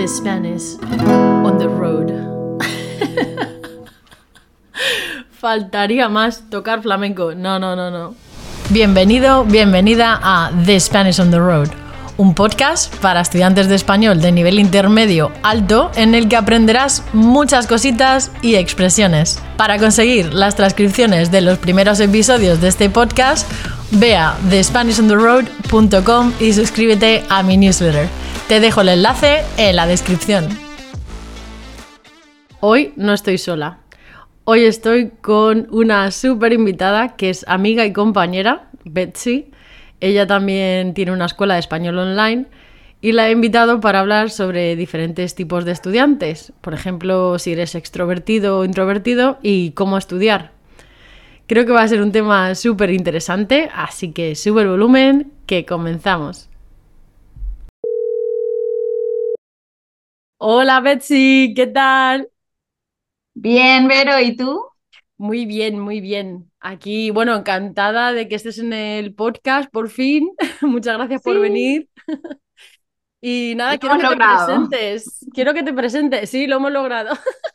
[0.00, 0.78] The Spanish
[1.44, 2.10] on the road.
[5.30, 7.34] Faltaría más tocar flamenco.
[7.34, 8.14] No, no, no, no.
[8.70, 11.68] Bienvenido, bienvenida a The Spanish on the Road,
[12.16, 17.66] un podcast para estudiantes de español de nivel intermedio alto en el que aprenderás muchas
[17.66, 19.38] cositas y expresiones.
[19.58, 23.46] Para conseguir las transcripciones de los primeros episodios de este podcast,
[23.90, 28.08] ve a thespanishontheroad.com y suscríbete a mi newsletter.
[28.50, 30.48] Te dejo el enlace en la descripción.
[32.58, 33.78] Hoy no estoy sola.
[34.42, 39.52] Hoy estoy con una súper invitada que es amiga y compañera, Betsy.
[40.00, 42.46] Ella también tiene una escuela de español online
[43.00, 46.52] y la he invitado para hablar sobre diferentes tipos de estudiantes.
[46.60, 50.50] Por ejemplo, si eres extrovertido o introvertido y cómo estudiar.
[51.46, 55.64] Creo que va a ser un tema súper interesante, así que sube el volumen, que
[55.64, 56.49] comenzamos.
[60.40, 62.30] Hola Betsy, ¿qué tal?
[63.34, 64.62] Bien, Vero, ¿y tú?
[65.18, 66.50] Muy bien, muy bien.
[66.60, 70.30] Aquí, bueno, encantada de que estés en el podcast por fin.
[70.62, 71.40] Muchas gracias por Sí.
[71.40, 71.88] venir.
[73.22, 75.26] Y nada, Lo quiero que te presentes.
[75.34, 76.30] Quiero que te presentes.
[76.30, 77.10] Sí, lo hemos logrado.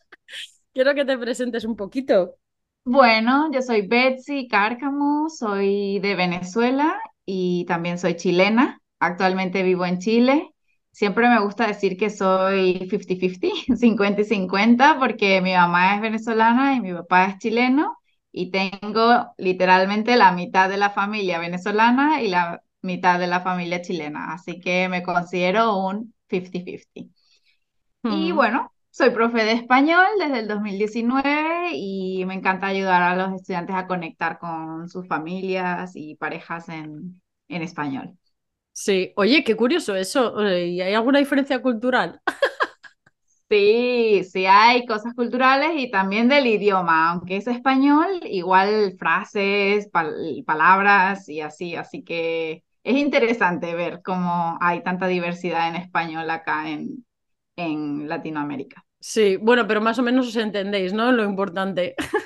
[0.74, 2.38] Quiero que te presentes un poquito.
[2.86, 8.82] Bueno, yo soy Betsy Cárcamo, soy de Venezuela y también soy chilena.
[9.00, 10.55] Actualmente vivo en Chile.
[10.96, 16.76] Siempre me gusta decir que soy 50-50, 50 y 50, porque mi mamá es venezolana
[16.76, 17.98] y mi papá es chileno
[18.32, 23.82] y tengo literalmente la mitad de la familia venezolana y la mitad de la familia
[23.82, 24.34] chilena.
[24.34, 27.12] Así que me considero un 50-50.
[28.08, 28.34] Y Mm.
[28.34, 33.76] bueno, soy profe de español desde el 2019 y me encanta ayudar a los estudiantes
[33.76, 38.18] a conectar con sus familias y parejas en, en español.
[38.78, 40.42] Sí, oye, qué curioso eso.
[40.46, 42.22] Eh, ¿Y hay alguna diferencia cultural?
[43.50, 50.44] Sí, sí hay cosas culturales y también del idioma, aunque es español, igual frases, pal-
[50.46, 56.70] palabras y así, así que es interesante ver cómo hay tanta diversidad en español acá
[56.72, 57.06] en,
[57.58, 58.86] en Latinoamérica.
[59.00, 61.12] Sí, bueno, pero más o menos os entendéis, ¿no?
[61.12, 61.96] Lo importante.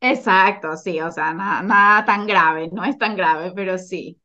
[0.00, 4.20] Exacto, sí, o sea, nada, nada tan grave, no es tan grave, pero sí.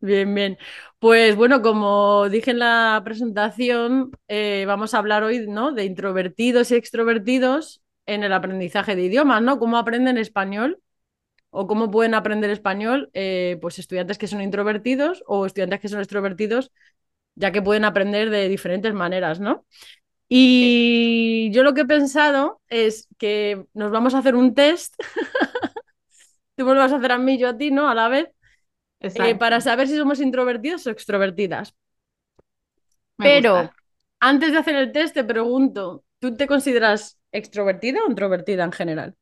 [0.00, 0.58] Bien, bien.
[1.00, 5.72] Pues bueno, como dije en la presentación, eh, vamos a hablar hoy, ¿no?
[5.72, 9.58] de introvertidos y extrovertidos en el aprendizaje de idiomas, ¿no?
[9.58, 10.80] ¿Cómo aprenden español?
[11.50, 13.10] ¿O cómo pueden aprender español?
[13.14, 16.72] eh, pues estudiantes que son introvertidos o estudiantes que son extrovertidos,
[17.36, 19.66] ya que pueden aprender de diferentes maneras, ¿no?
[20.28, 24.94] Y yo lo que he pensado es que nos vamos a hacer un test.
[26.56, 27.88] Tú me lo vas a hacer a mí, yo a ti, ¿no?
[27.88, 28.28] A la vez.
[29.00, 31.74] Eh, para saber si somos introvertidos o extrovertidas.
[33.18, 33.74] me Pero gusta.
[34.20, 39.16] antes de hacer el test, te pregunto, ¿tú te consideras extrovertida o introvertida en general?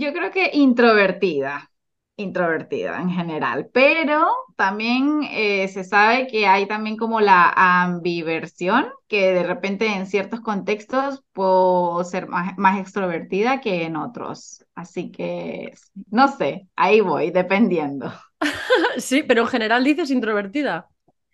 [0.00, 1.69] Yo creo que introvertida,
[2.16, 4.26] introvertida en general, pero
[4.56, 10.40] también eh, se sabe que hay también como la ambiversión, que de repente en ciertos
[10.40, 14.64] contextos puedo ser más, más extrovertida que en otros.
[14.74, 15.72] Así que,
[16.10, 18.12] no sé, ahí voy, dependiendo.
[18.98, 20.88] Sí, pero en general dices introvertida.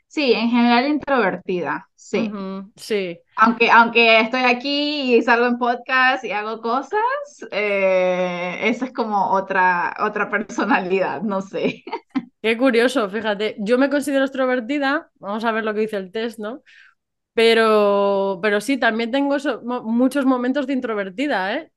[0.09, 2.31] Sí, en general introvertida, sí.
[2.77, 3.19] Sí.
[3.39, 7.01] Aunque, aunque estoy aquí y salgo en podcast y hago cosas,
[7.51, 11.85] eh, esa es como otra, otra personalidad, no sé.
[12.43, 13.57] Qué curioso, fíjate.
[13.59, 16.63] Yo me considero extrovertida, vamos a ver lo que dice el test, ¿no?
[17.35, 21.73] Pero, pero sí, también tengo mo- muchos momentos de introvertida, ¿eh?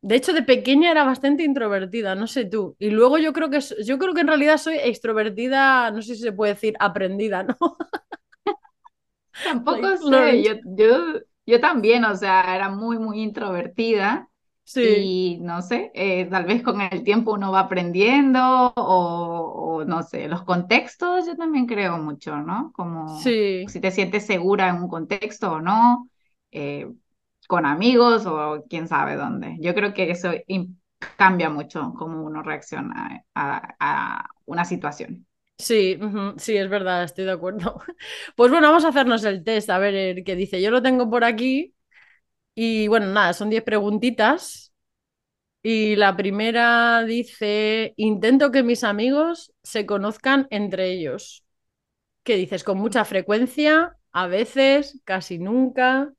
[0.00, 2.74] De hecho, de pequeña era bastante introvertida, no sé tú.
[2.80, 6.22] Y luego yo creo que yo creo que en realidad soy extrovertida, no sé si
[6.22, 7.56] se puede decir aprendida, ¿no?
[9.42, 10.44] Tampoco Like sé, learned.
[10.44, 14.28] yo, yo, yo también, o sea, era muy, muy introvertida
[14.64, 18.40] Sí, y no sé, eh, tal vez con el tiempo uno va aprendiendo
[18.76, 22.72] o, o no sé, los contextos yo también creo mucho, ¿no?
[22.74, 23.66] Como sí.
[23.66, 26.08] si te sientes segura en un contexto o no,
[26.50, 26.88] eh,
[27.48, 29.56] con amigos o quién sabe dónde.
[29.60, 30.32] Yo creo que eso
[31.16, 35.26] cambia mucho cómo uno reacciona a, a una situación.
[35.62, 35.96] Sí,
[36.38, 37.80] sí, es verdad, estoy de acuerdo.
[38.36, 40.60] Pues bueno, vamos a hacernos el test, a ver eh, qué dice.
[40.60, 41.74] Yo lo tengo por aquí
[42.54, 44.72] y bueno, nada, son 10 preguntitas.
[45.62, 51.44] Y la primera dice, intento que mis amigos se conozcan entre ellos.
[52.24, 52.64] ¿Qué dices?
[52.64, 53.96] ¿Con mucha frecuencia?
[54.12, 55.00] ¿A veces?
[55.04, 56.12] ¿Casi nunca?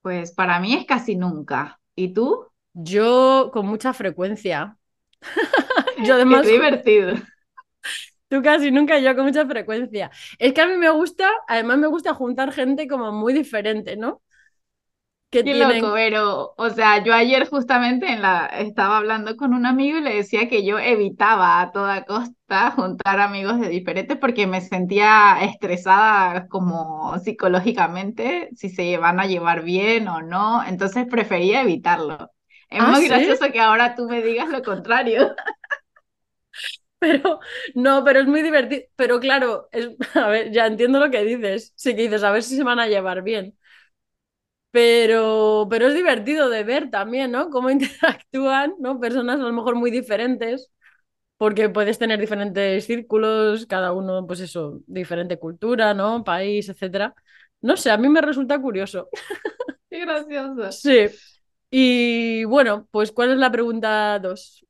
[0.00, 1.80] Pues para mí es casi nunca.
[1.94, 2.46] ¿Y tú?
[2.74, 4.78] Yo con mucha frecuencia.
[5.96, 7.14] Yo Qué además divertido.
[8.28, 10.10] Tú casi nunca, yo con mucha frecuencia.
[10.38, 14.22] Es que a mí me gusta, además me gusta juntar gente como muy diferente, ¿no?
[15.30, 15.84] Que Qué tienen...
[15.84, 20.00] loco, pero, o sea, yo ayer justamente en la, estaba hablando con un amigo y
[20.00, 25.38] le decía que yo evitaba a toda costa juntar amigos de diferentes porque me sentía
[25.42, 32.30] estresada como psicológicamente, si se van a llevar bien o no, entonces prefería evitarlo.
[32.68, 33.06] Es ¿Ah, muy sí?
[33.06, 35.32] gracioso que ahora tú me digas lo contrario.
[37.00, 37.40] Pero
[37.74, 38.82] no, pero es muy divertido.
[38.96, 41.72] Pero claro, es, a ver, ya entiendo lo que dices.
[41.76, 43.56] Sí que dices, a ver si se van a llevar bien.
[44.70, 47.48] Pero, pero es divertido de ver también, ¿no?
[47.50, 49.00] Cómo interactúan, ¿no?
[49.00, 50.70] Personas a lo mejor muy diferentes,
[51.38, 56.24] porque puedes tener diferentes círculos, cada uno, pues eso, diferente cultura, ¿no?
[56.24, 57.14] País, etcétera.
[57.62, 59.08] No sé, a mí me resulta curioso.
[59.90, 60.72] Qué gracioso.
[60.72, 61.08] Sí.
[61.70, 64.65] Y bueno, pues ¿cuál es la pregunta dos?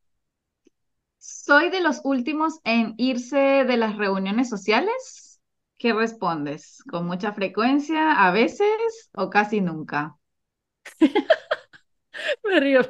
[1.46, 5.40] ¿Soy de los últimos en irse de las reuniones sociales?
[5.78, 6.82] ¿Qué respondes?
[6.90, 10.16] ¿Con mucha frecuencia, a veces o casi nunca?
[12.44, 12.80] Me río.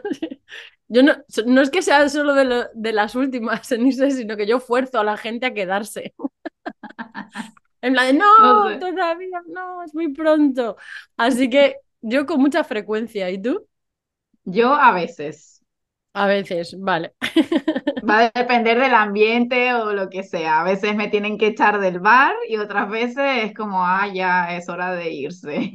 [0.89, 1.15] Yo no,
[1.47, 4.61] no es que sea solo de, lo- de las últimas en irse, sino que yo
[4.61, 6.15] fuerzo a la gente a quedarse.
[7.83, 8.79] En plan de, No no, sé.
[8.79, 10.77] todavía no, es muy pronto.
[11.17, 13.31] Así que yo con mucha frecuencia.
[13.31, 13.67] ¿Y tú?
[14.45, 15.56] Yo a veces.
[16.23, 17.15] A veces, vale.
[18.09, 20.61] Va a depender del ambiente o lo que sea.
[20.61, 24.57] A veces me tienen que echar del bar y otras veces es como, ah, ya
[24.57, 25.73] es hora de irse.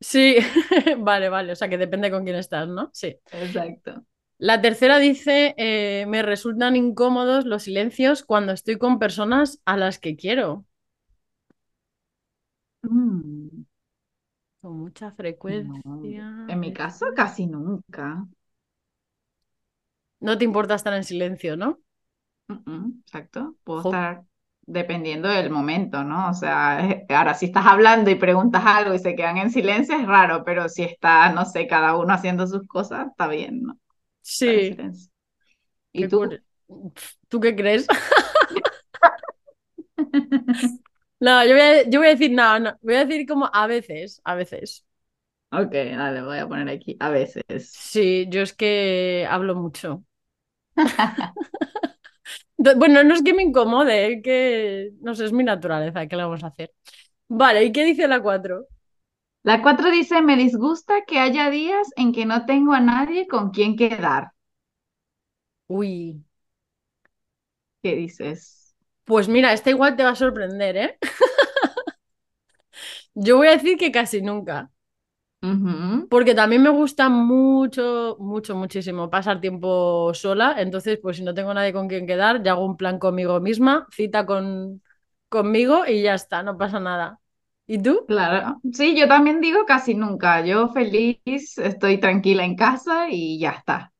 [0.00, 0.36] Sí,
[0.98, 1.52] vale, vale.
[1.52, 2.90] O sea que depende con quién estás, ¿no?
[2.92, 3.16] Sí.
[3.30, 4.04] Exacto.
[4.38, 9.98] La tercera dice, eh, me resultan incómodos los silencios cuando estoy con personas a las
[9.98, 10.64] que quiero.
[12.84, 13.66] Mm,
[14.60, 15.12] Con mucha
[15.48, 15.82] no.
[15.82, 16.44] frecuencia.
[16.46, 18.26] En mi caso, casi nunca.
[20.20, 21.80] No te importa estar en silencio, ¿no?
[23.06, 23.56] Exacto.
[23.64, 24.24] Puedo Jo, estar
[24.66, 26.30] dependiendo del momento, ¿no?
[26.30, 26.78] O sea,
[27.10, 30.68] ahora si estás hablando y preguntas algo y se quedan en silencio es raro, pero
[30.68, 33.78] si está, no sé, cada uno haciendo sus cosas, está bien, ¿no?
[34.22, 34.82] Sí.
[35.92, 36.38] ¿Y qué tú?
[37.28, 37.86] ¿Tú qué crees?
[41.20, 43.66] No, yo voy a, yo voy a decir, no, no, voy a decir como a
[43.66, 44.85] veces, a veces.
[45.56, 46.96] Ok, dale, voy a poner aquí.
[47.00, 47.82] A veces.
[47.82, 50.04] Sí, yo es que hablo mucho.
[52.76, 56.22] Bueno, no es que me incomode, es que, no sé, es mi naturaleza, ¿qué le
[56.24, 56.72] vamos a hacer?
[57.28, 58.66] Vale, ¿y qué dice la 4?
[59.44, 63.48] La cuatro dice, me disgusta que haya días en que no tengo a nadie con
[63.48, 64.32] quien quedar.
[65.68, 66.24] Uy,
[67.82, 68.74] ¿Qué dices?
[69.04, 70.98] pues mira, esta igual te va a sorprender, ¿eh?
[73.14, 74.70] Yo voy a decir que casi nunca,
[76.08, 81.54] Porque también me gusta mucho, mucho, muchísimo pasar tiempo sola, entonces pues si no tengo
[81.54, 84.82] nadie con quien quedar, ya hago un plan conmigo misma, cita con,
[85.28, 87.20] conmigo y ya está, no pasa nada.
[87.66, 88.04] ¿Y tú?
[88.06, 88.60] Claro.
[88.72, 90.44] Sí, yo también digo casi nunca.
[90.44, 93.92] Yo feliz, estoy tranquila en casa y ya está.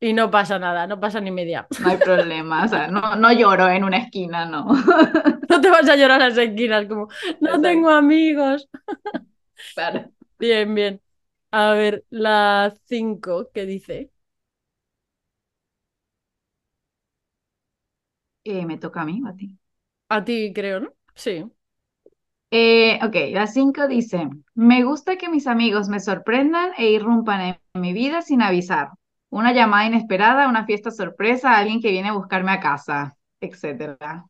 [0.00, 1.66] Y no pasa nada, no pasa ni media.
[1.80, 2.64] No hay problema.
[2.64, 4.66] O sea, no, no lloro en una esquina, no.
[5.48, 7.08] No te vas a llorar a las esquinas como,
[7.40, 8.66] no tengo amigos.
[9.74, 10.12] Claro.
[10.42, 11.00] Bien, bien.
[11.52, 14.10] A ver, la 5, ¿qué dice?
[18.44, 19.58] Eh, me toca a mí o a ti.
[20.08, 20.94] A ti creo, ¿no?
[21.16, 21.44] Sí.
[22.50, 27.40] Eh, ok, la 5 dice, me gusta que mis amigos me sorprendan e irrumpan
[27.74, 28.90] en mi vida sin avisar.
[29.30, 34.26] Una llamada inesperada, una fiesta sorpresa, alguien que viene a buscarme a casa, etcétera.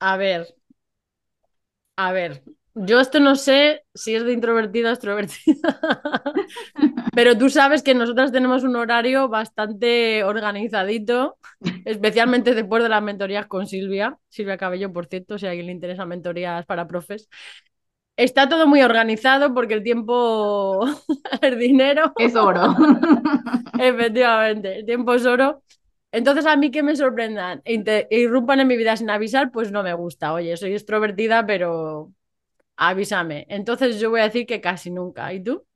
[0.00, 0.54] A ver,
[1.96, 2.42] a ver.
[2.76, 5.80] Yo esto no sé si es de introvertida o extrovertida.
[7.14, 11.38] Pero tú sabes que nosotras tenemos un horario bastante organizadito,
[11.84, 14.18] especialmente después de las mentorías con Silvia.
[14.28, 17.28] Silvia Cabello, por cierto, si a alguien le interesa mentorías para profes.
[18.16, 20.84] Está todo muy organizado porque el tiempo
[21.42, 22.12] es dinero.
[22.18, 22.74] Es oro.
[23.78, 25.62] Efectivamente, el tiempo es oro.
[26.12, 29.72] Entonces, a mí que me sorprendan e e irrumpan en mi vida sin avisar, pues
[29.72, 30.32] no me gusta.
[30.32, 32.12] Oye, soy extrovertida, pero
[32.76, 33.46] avísame.
[33.48, 35.32] Entonces, yo voy a decir que casi nunca.
[35.32, 35.66] ¿Y tú?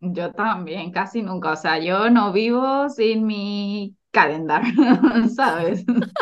[0.00, 1.52] Yo también, casi nunca.
[1.52, 4.62] O sea, yo no vivo sin mi calendar,
[5.34, 5.84] ¿sabes?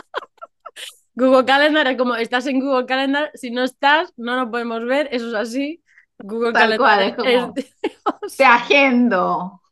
[1.14, 5.08] Google Calendar es como, estás en Google Calendar, si no estás, no nos podemos ver,
[5.12, 5.82] eso es así.
[6.18, 7.54] Google Tal Calendar cual, es como,
[8.37, 9.62] te agendo,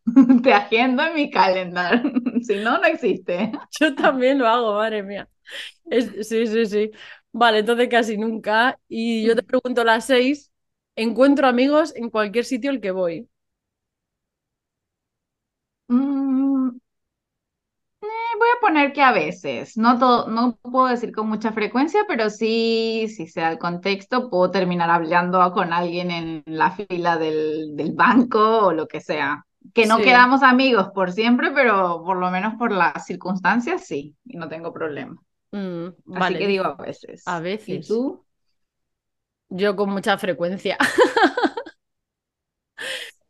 [0.42, 2.02] te agendo en mi calendar.
[2.42, 3.52] Si no, no existe.
[3.80, 5.28] Yo también lo hago, madre mía.
[5.90, 6.90] Es- sí, sí, sí.
[7.36, 8.78] Vale, entonces casi nunca.
[8.88, 10.50] Y yo te pregunto las seis,
[10.96, 13.28] encuentro amigos en cualquier sitio al que voy.
[15.90, 16.78] Mm,
[18.02, 18.06] eh,
[18.38, 22.30] voy a poner que a veces, no todo, no puedo decir con mucha frecuencia, pero
[22.30, 27.76] sí, si se da el contexto, puedo terminar hablando con alguien en la fila del,
[27.76, 29.44] del banco o lo que sea.
[29.74, 30.02] Que no Sí.
[30.02, 34.72] quedamos amigos por siempre, pero por lo menos por las circunstancias sí, y no tengo
[34.72, 35.16] problema.
[35.56, 37.22] Mm, Así vale, que digo a veces.
[37.26, 37.86] a ¿Y veces.
[37.86, 38.26] tú?
[39.48, 40.76] Yo con mucha frecuencia.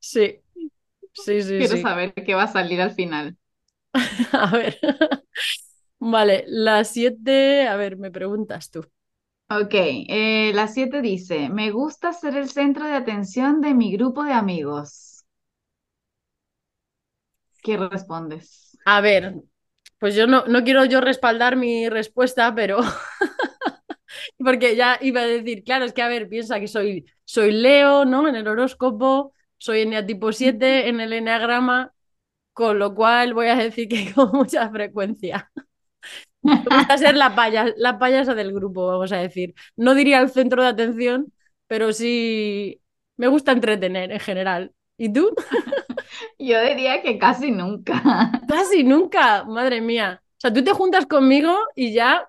[0.00, 0.42] Sí,
[1.12, 1.86] sí, sí, Quiero sí.
[1.86, 3.36] saber qué va a salir al final.
[4.32, 4.78] A ver.
[5.98, 8.86] Vale, las siete, a ver, me preguntas tú.
[9.50, 14.22] Ok, eh, la 7 dice, me gusta ser el centro de atención de mi grupo
[14.24, 15.24] de amigos.
[17.62, 18.78] ¿Qué respondes?
[18.86, 19.34] A ver,
[19.98, 22.78] pues yo no, no quiero yo respaldar mi respuesta, pero
[24.38, 28.04] porque ya iba a decir, claro, es que a ver, piensa que soy, soy Leo,
[28.04, 28.28] ¿no?
[28.28, 31.92] En el horóscopo, soy eneatipo 7 en el eneagrama,
[32.52, 35.50] con lo cual voy a decir que con mucha frecuencia.
[36.42, 39.54] Me gusta ser la payasa, la payasa del grupo, vamos a decir.
[39.76, 41.32] No diría el centro de atención,
[41.66, 42.80] pero sí
[43.16, 44.72] me gusta entretener en general.
[44.96, 45.34] ¿Y tú?
[46.38, 48.02] Yo diría que casi nunca.
[48.48, 50.22] Casi nunca, madre mía.
[50.22, 52.28] O sea, tú te juntas conmigo y ya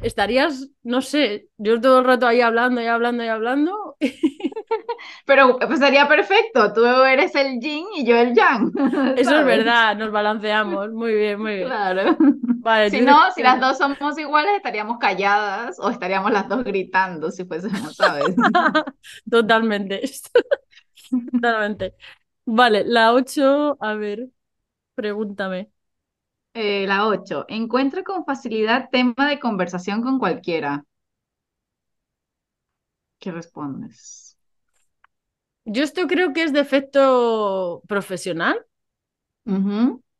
[0.00, 3.96] estarías, no sé, yo todo el rato ahí hablando y hablando y hablando.
[5.26, 8.72] Pero pues, sería perfecto, tú eres el yin y yo el yang,
[9.16, 10.92] Eso es verdad, nos balanceamos.
[10.92, 11.66] Muy bien, muy bien.
[11.66, 12.16] Claro.
[12.18, 17.30] Vale, Si no, si las dos somos iguales, estaríamos calladas o estaríamos las dos gritando
[17.30, 18.34] si fuésemos, ¿sabes?
[19.30, 20.02] Totalmente.
[21.32, 21.94] Totalmente.
[22.46, 24.28] Vale, la 8, a ver,
[24.94, 25.70] pregúntame.
[26.54, 27.44] Eh, la 8.
[27.48, 30.84] Encuentra con facilidad tema de conversación con cualquiera.
[33.18, 34.38] ¿Qué respondes?
[35.64, 38.64] Yo esto creo que es defecto profesional,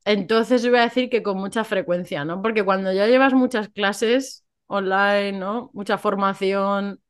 [0.04, 2.40] entonces yo voy a decir que con mucha frecuencia, ¿no?
[2.42, 5.70] Porque cuando ya llevas muchas clases online, ¿no?
[5.74, 7.00] Mucha formación,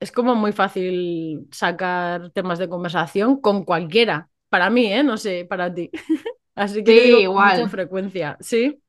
[0.00, 4.30] es como muy fácil sacar temas de conversación con cualquiera.
[4.48, 5.02] Para mí, ¿eh?
[5.04, 5.90] No sé, para ti.
[6.54, 7.68] Así que Sí, digo con mucha igual.
[7.68, 8.82] frecuencia, ¿sí?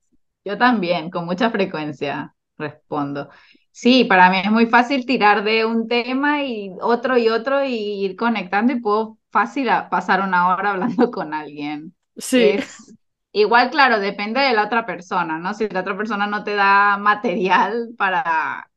[0.44, 3.30] Yo también, con mucha frecuencia respondo.
[3.72, 7.74] Sí, para mí es muy fácil tirar de un tema y otro y otro y
[8.06, 11.96] ir conectando y puedo fácil pasar una hora hablando con alguien.
[12.18, 12.96] Sí, Es
[13.32, 15.54] igual, claro, depende de la otra persona, ¿no?
[15.54, 18.70] Si la otra persona no te da material para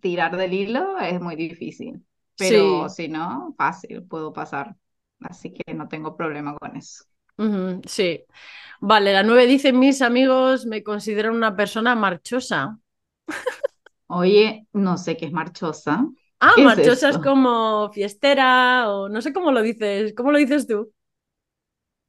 [0.00, 2.04] tirar del hilo, es muy difícil.
[2.36, 2.88] Pero sí.
[2.88, 4.76] si no, fácil, puedo pasar.
[5.20, 7.04] Así que no tengo problema con eso.
[7.86, 8.24] Sí.
[8.80, 12.78] Vale, la 9 dice, mis amigos me consideran una persona marchosa.
[14.06, 16.06] Oye, no sé qué es marchosa.
[16.40, 20.14] Ah, ¿Qué es marchosa es como fiestera o no sé cómo lo dices.
[20.14, 20.92] ¿Cómo lo dices tú?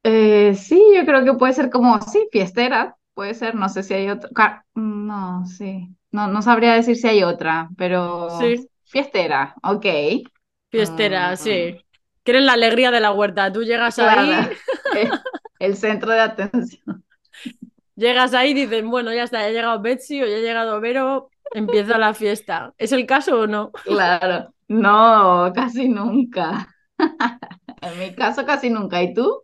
[0.02, 3.94] Eh, sí, yo creo que puede ser como, sí, fiestera, puede ser, no sé si
[3.94, 9.54] hay otra, ca- no, sí, no, no sabría decir si hay otra, pero Sí, fiestera,
[9.62, 9.86] ok.
[10.70, 11.84] fiestera, Mm, sí.
[12.24, 13.52] Que eres la alegría de la huerta.
[13.52, 14.56] Tú llegas ahí, claro,
[14.92, 15.22] el,
[15.58, 17.04] el centro de atención,
[17.94, 20.80] llegas ahí y dices, bueno, ya está, ya ha llegado Betsy o ya ha llegado
[20.80, 22.74] Vero, empieza la fiesta.
[22.78, 23.72] ¿Es el caso o no?
[23.82, 26.68] claro, no, casi nunca.
[27.80, 29.02] En mi caso, casi nunca.
[29.02, 29.42] ¿Y tú?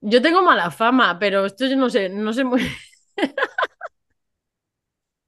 [0.00, 2.62] Yo tengo mala fama, pero esto yo no sé, no sé muy...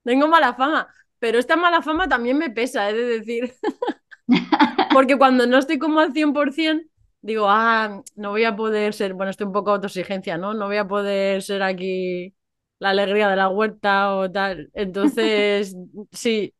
[0.04, 0.88] Tengo mala fama,
[1.18, 3.54] pero esta mala fama también me pesa, he de decir.
[4.92, 6.84] Porque cuando no estoy como al 100%,
[7.22, 10.54] digo, ah, no voy a poder ser, bueno, estoy un poco autoexigencia, ¿no?
[10.54, 12.34] No voy a poder ser aquí
[12.78, 14.70] la alegría de la huerta o tal.
[14.74, 15.76] Entonces,
[16.12, 16.54] sí,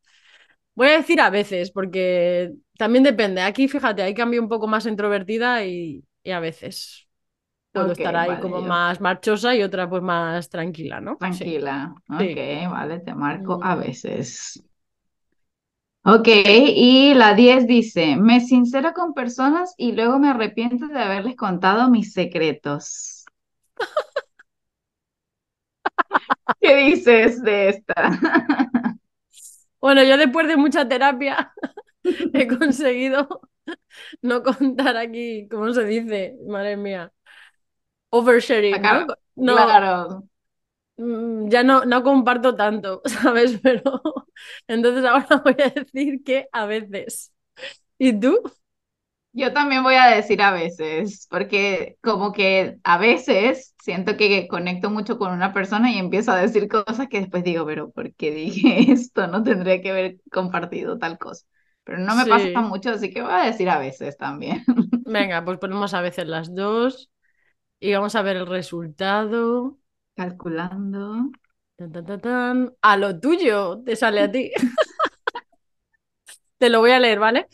[0.75, 3.41] voy a decir a veces, porque también depende.
[3.41, 7.07] Aquí, fíjate, hay cambio un poco más introvertida y, y a veces
[7.71, 11.23] puedo Ok, estar ahí vale, como yo, más marchosa y otra pues más tranquila, ¿no?
[11.29, 11.95] Sí, tranquila.
[12.09, 12.47] Ok, sí.
[12.71, 13.77] vale, te marco a Mm.
[13.77, 14.61] veces.
[16.03, 21.35] Ok, y la 10 dice, me sincero con personas y luego me arrepiento de haberles
[21.35, 23.25] contado mis secretos.
[26.59, 28.19] ¿Qué dices de esta?
[29.79, 31.53] Bueno, yo después de mucha terapia
[32.33, 33.41] he conseguido
[34.21, 36.37] no contar aquí, ¿cómo se dice?
[36.47, 37.13] Madre mía.
[38.11, 38.85] Oversharing.
[38.85, 40.23] Acá, No, claro.
[40.97, 43.59] mm, ya no, no comparto tanto, ¿sabes?
[43.61, 43.83] Pero
[44.67, 47.31] entonces ahora voy a decir que a veces.
[47.99, 48.41] ¿Y tú?
[49.33, 54.89] Yo también voy a decir a veces, porque como que a veces siento que conecto
[54.89, 58.31] mucho con una persona y empiezo a decir cosas que después digo, pero ¿por qué
[58.31, 59.27] dije esto?
[59.27, 61.45] No tendría que haber compartido tal cosa.
[61.85, 62.61] Pero no me pasa Sí.
[62.61, 64.63] mucho, así que voy a decir a veces también.
[65.03, 67.09] Venga, pues ponemos a veces las dos
[67.81, 69.77] y vamos a ver el resultado.
[70.15, 71.31] Calculando.
[71.75, 72.73] Tan, tan, tan, tan.
[72.81, 74.51] A lo tuyo te sale a ti.
[76.59, 77.47] Te lo voy a leer, ¿vale?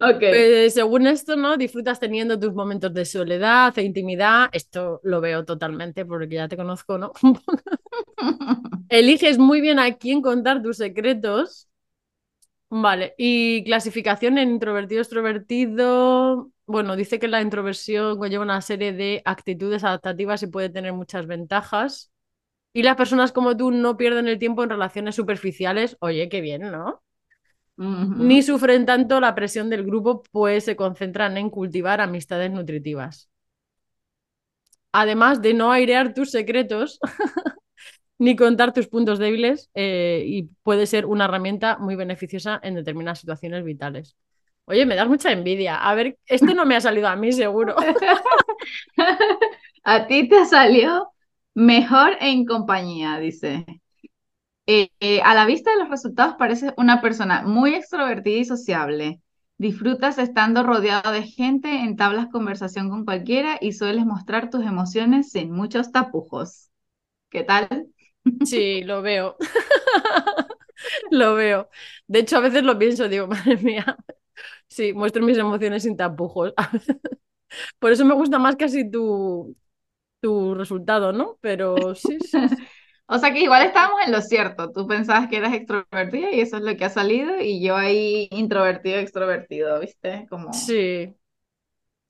[0.00, 0.20] Ok.
[0.20, 1.58] Pues, según esto, ¿no?
[1.58, 4.48] Disfrutas teniendo tus momentos de soledad e intimidad.
[4.52, 7.12] Esto lo veo totalmente porque ya te conozco, ¿no?
[8.88, 11.68] Eliges muy bien a quién contar tus secretos.
[12.70, 16.50] Vale, y clasificación en introvertido, extrovertido.
[16.66, 21.26] Bueno, dice que la introversión conlleva una serie de actitudes adaptativas y puede tener muchas
[21.26, 22.10] ventajas.
[22.74, 25.96] Y las personas como tú no pierden el tiempo en relaciones superficiales.
[26.00, 27.02] Oye, qué bien, ¿no?
[28.28, 33.28] Ni sufren tanto la presión del grupo, pues se concentran en cultivar amistades nutritivas.
[34.92, 36.98] Además de no airear tus secretos
[38.18, 43.20] ni contar tus puntos débiles, eh, y puede ser una herramienta muy beneficiosa en determinadas
[43.20, 44.16] situaciones vitales.
[44.66, 45.76] Oye, me das mucha envidia.
[45.76, 47.74] A ver, esto no me ha salido a mí, seguro.
[49.84, 51.10] A ti te salió
[51.54, 53.64] mejor en compañía, dice.
[54.66, 59.20] Eh, eh, a la vista de los resultados pareces una persona muy extrovertida y sociable.
[59.58, 65.50] Disfrutas estando rodeado de gente, entablas conversación con cualquiera y sueles mostrar tus emociones sin
[65.52, 66.70] muchos tapujos.
[67.30, 67.88] ¿Qué tal?
[68.42, 69.36] Sí, lo veo.
[71.10, 71.68] Lo veo.
[72.06, 73.96] De hecho, a veces lo pienso, digo, madre mía.
[74.68, 76.52] Sí, muestro mis emociones sin tapujos.
[77.78, 79.56] Por eso me gusta más casi tu,
[80.20, 81.38] tu resultado, ¿no?
[81.40, 82.56] Pero sí, sí, sí.
[83.06, 84.72] O sea que igual estábamos en lo cierto.
[84.72, 88.28] Tú pensabas que eras extrovertida y eso es lo que ha salido y yo ahí
[88.30, 90.26] introvertido, extrovertido, ¿viste?
[90.30, 90.50] Como...
[90.52, 91.14] Sí,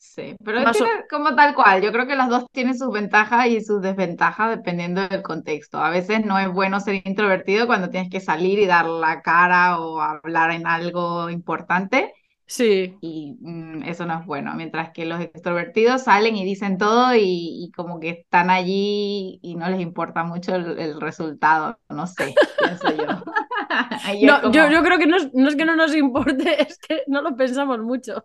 [0.06, 1.82] Sí, pero más tiene o- como tal cual.
[1.82, 5.78] Yo creo que las dos tienen sus ventajas y sus desventajas dependiendo del contexto.
[5.78, 9.80] A veces no es bueno ser introvertido cuando tienes que salir y dar la cara
[9.80, 12.12] o hablar en algo importante
[12.46, 14.54] sí, y mm, eso no es bueno.
[14.54, 17.22] Mientras que los extrovertidos salen y dicen todo y,
[17.64, 21.78] y como que están allí y no les importa mucho el, el resultado.
[21.88, 23.06] No sé, pienso yo.
[24.20, 24.70] No, yo, como...
[24.70, 27.36] yo creo que no es, no es que no nos importe, es que no lo
[27.36, 28.24] pensamos mucho.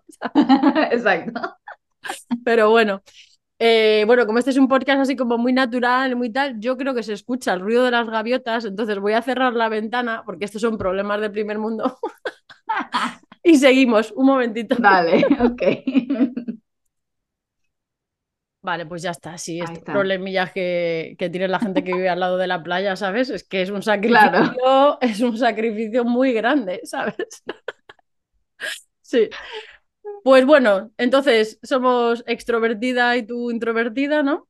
[0.92, 1.42] Exacto.
[2.46, 3.02] Pero bueno,
[3.60, 6.94] eh, bueno, como este es un podcast así como muy natural, muy tal, yo creo
[6.96, 10.46] que se escucha el ruido de las gaviotas, entonces voy a cerrar la ventana porque
[10.46, 11.98] estos son problemas de primer mundo.
[13.44, 14.76] Y seguimos, un momentito.
[14.78, 15.62] Dale, ok.
[18.62, 19.38] Vale, pues ya está.
[19.38, 19.94] Sí, estos está.
[19.94, 23.30] problemillas que, que tiene la gente que vive al lado de la playa, ¿sabes?
[23.30, 24.38] Es que es un Claro.
[24.38, 27.44] sacrificio, es un sacrificio muy grande, ¿sabes?
[29.02, 29.30] Sí.
[30.30, 34.48] Pues bueno, entonces somos extrovertida y tú introvertida, ¿no?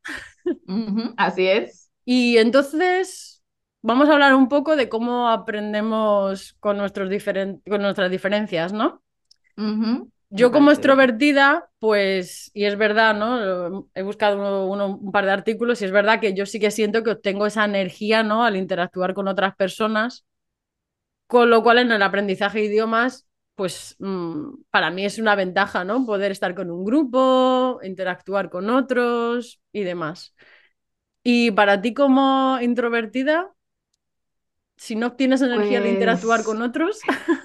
[1.15, 1.91] Así es.
[2.05, 3.43] Y entonces
[3.81, 9.03] vamos a hablar un poco de cómo aprendemos con, nuestros diferen- con nuestras diferencias, ¿no?
[10.31, 13.87] Yo como extrovertida, pues, y es verdad, ¿no?
[13.95, 16.69] He buscado uno- uno- un par de artículos y es verdad que yo sí que
[16.71, 18.43] siento que obtengo esa energía, ¿no?
[18.43, 20.25] Al interactuar con otras personas,
[21.27, 23.27] con lo cual en el aprendizaje de idiomas,
[23.59, 26.05] pues mm, para mí es una ventaja, ¿no?
[26.05, 30.33] Poder estar con un grupo, interactuar con otros y demás.
[31.23, 33.53] Y para ti como introvertida,
[34.77, 37.05] si no obtienes energía al interactuar Pues con otros,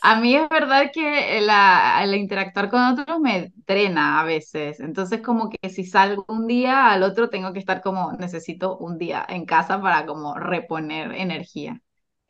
[0.00, 4.80] a mí es verdad que la, el interactuar con otros me drena a veces.
[4.80, 8.98] Entonces como que si salgo un día, al otro tengo que estar como necesito un
[8.98, 11.80] día en casa para como reponer energía.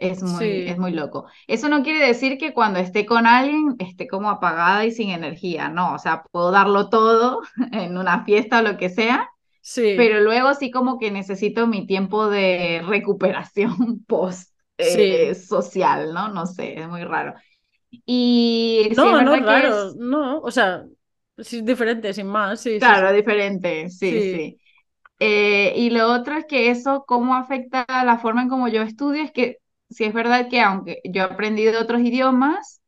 [0.03, 1.27] Es muy, es sí, muy loco.
[1.47, 5.69] Eso no quiere decir que cuando esté con alguien esté como apagada y sin energía,
[5.69, 5.95] no.
[5.95, 7.41] O sea, puedo darlo todo
[7.73, 9.29] en una fiesta o lo que sea
[9.61, 15.35] sí, pero luego sí como que necesito mi tiempo de recuperación post eh, sí.
[15.35, 16.29] social, ¿no?
[16.29, 17.35] No sé, es muy raro.
[18.07, 20.85] Y sí es No, no, verdad que raro, es, no, o sea,
[21.38, 23.01] sí es diferente, sin más, sí, sí, sí.
[23.01, 24.59] claro, diferente, sí, Sí, sí.
[25.21, 29.23] Eh, y lo otro es que eso, cómo afecta la forma en cómo yo estudio,
[29.25, 29.59] es que
[29.93, 32.81] sí es verdad que aunque yo he aprendido otros idiomas,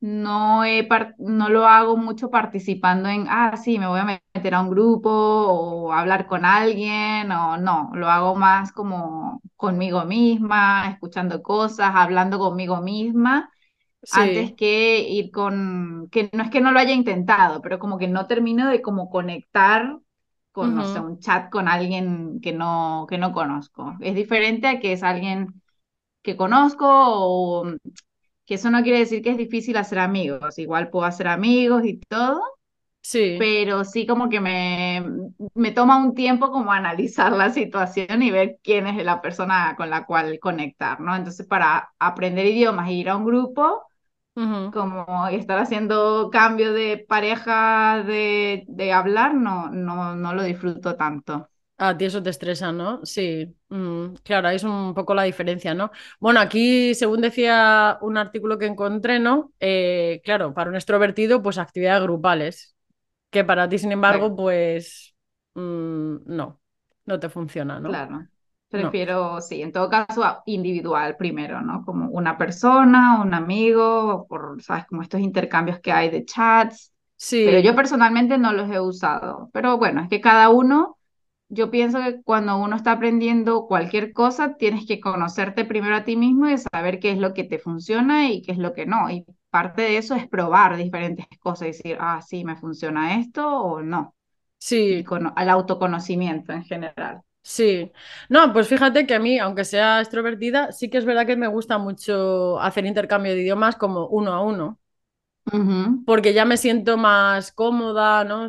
[0.00, 4.62] no, he no lo hago mucho participando en, ah, sí, me voy a meter a
[4.62, 11.42] un grupo o hablar con alguien, o no, lo hago más como conmigo misma, escuchando
[11.42, 13.50] cosas, hablando conmigo misma,
[14.10, 18.08] antes que ir con, que no es que no lo haya intentado, pero como que
[18.08, 19.98] no termino de como conectar
[20.52, 23.96] con, no sé, un chat con alguien que no, que no conozco.
[24.00, 25.62] Es diferente a que es alguien
[26.22, 27.64] que conozco o
[28.46, 30.58] que eso no quiere decir que es difícil hacer amigos.
[30.58, 32.42] Igual puedo hacer amigos y todo,
[33.02, 35.04] sí, pero sí como que me,
[35.54, 39.88] me toma un tiempo como analizar la situación y ver quién es la persona con
[39.90, 41.16] la cual conectar, ¿no?
[41.16, 43.82] Entonces, para aprender idiomas e ir a un grupo
[44.70, 51.48] como estar haciendo cambio de pareja de, de hablar, no, no, no lo disfruto tanto.
[51.82, 53.00] A ti eso te estresa, ¿no?
[53.06, 55.90] Sí, mm, claro, ahí es un poco la diferencia, ¿no?
[56.18, 59.50] Bueno, aquí, según decía un artículo que encontré, ¿no?
[59.60, 62.76] Eh, claro, para un extrovertido, pues actividades grupales,
[63.30, 65.14] que para ti, sin embargo, pues
[65.54, 66.60] mm, no,
[67.06, 67.88] no te funciona, ¿no?
[67.88, 68.26] Claro.
[68.68, 71.82] Prefiero, sí, en todo caso, individual primero, ¿no?
[71.86, 74.84] Como una persona, un amigo, por, ¿sabes?
[74.86, 76.92] Como estos intercambios que hay de chats.
[77.16, 77.42] Sí.
[77.46, 79.48] Pero yo personalmente no los he usado.
[79.54, 80.98] Pero bueno, es que cada uno
[81.50, 86.16] yo pienso que cuando uno está aprendiendo cualquier cosa, tienes que conocerte primero a ti
[86.16, 89.10] mismo y saber qué es lo que te funciona y qué es lo que no.
[89.10, 93.48] Y parte de eso es probar diferentes cosas y decir, ah, sí, me funciona esto
[93.48, 94.14] o no.
[94.58, 95.04] Sí.
[95.04, 97.22] con, al autoconocimiento en general.
[97.42, 97.90] Sí,
[98.28, 101.48] no, pues fíjate que a mí, aunque sea extrovertida, sí que es verdad que me
[101.48, 104.78] gusta mucho hacer intercambio de idiomas como uno a uno,
[106.04, 108.48] porque ya me siento más cómoda, ¿no?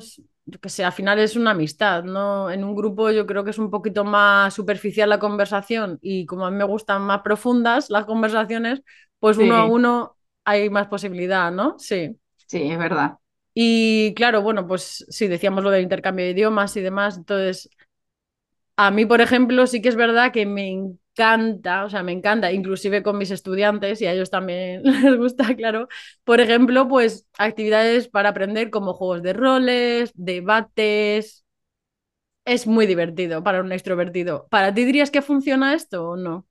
[0.62, 2.50] Que sé, al final es una amistad, ¿no?
[2.52, 6.46] En un grupo yo creo que es un poquito más superficial la conversación y como
[6.46, 8.82] a mí me gustan más profundas las conversaciones,
[9.20, 11.76] pues uno a uno hay más posibilidad, ¿no?
[11.78, 12.18] Sí.
[12.48, 13.18] Sí, es verdad.
[13.54, 17.70] Y claro, bueno, pues sí, decíamos lo del intercambio de idiomas y demás, entonces
[18.76, 22.52] a mí, por ejemplo, sí que es verdad que me encanta, o sea, me encanta,
[22.52, 25.88] inclusive con mis estudiantes y a ellos también les gusta, claro.
[26.24, 31.46] Por ejemplo, pues actividades para aprender como juegos de roles, debates.
[32.46, 34.48] Es muy divertido para un extrovertido.
[34.50, 36.48] ¿Para ti dirías que funciona esto o no?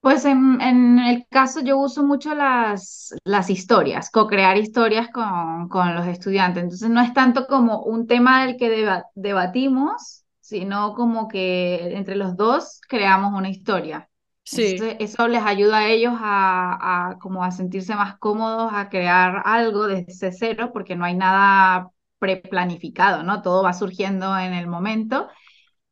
[0.00, 6.06] Pues en, el caso yo uso mucho las, las historias, co-crear historias con, con, los
[6.06, 6.62] estudiantes.
[6.62, 10.19] Entonces no es tanto como un tema del que debatimos,
[10.50, 14.08] sino como que entre los dos creamos una historia.
[14.44, 14.76] Sí.
[14.98, 20.32] eso les ayuda a ellos a, como a sentirse más cómodos, a crear algo desde
[20.32, 23.42] cero, porque no hay nada preplanificado, ¿no?
[23.42, 25.28] Todo va surgiendo en el momento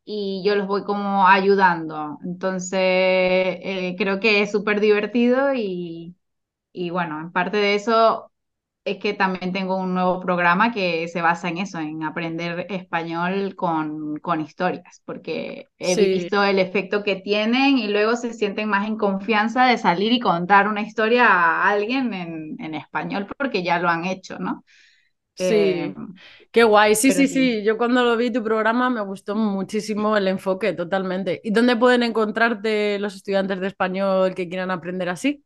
[0.05, 2.19] y yo los voy como ayudando.
[2.25, 6.17] Entonces, eh, creo que es súper divertido y,
[6.73, 8.33] y bueno, en parte de eso
[8.91, 13.55] es que también tengo un nuevo programa que se basa en eso, en aprender español
[13.57, 18.87] con, con historias, porque he visto el efecto que tienen y luego se sienten más
[18.89, 23.79] en confianza de salir y contar una historia a alguien en, en español porque ya
[23.79, 24.65] lo han hecho, ¿no?
[25.35, 25.95] Sí, eh,
[26.51, 26.97] qué guay.
[26.97, 31.41] Sí, sí, sí, Yo cuando lo vi tu programa me gustó muchísimo el enfoque, totalmente.
[31.45, 35.45] ¿Y dónde pueden encontrarte los estudiantes de español que quieran aprender así?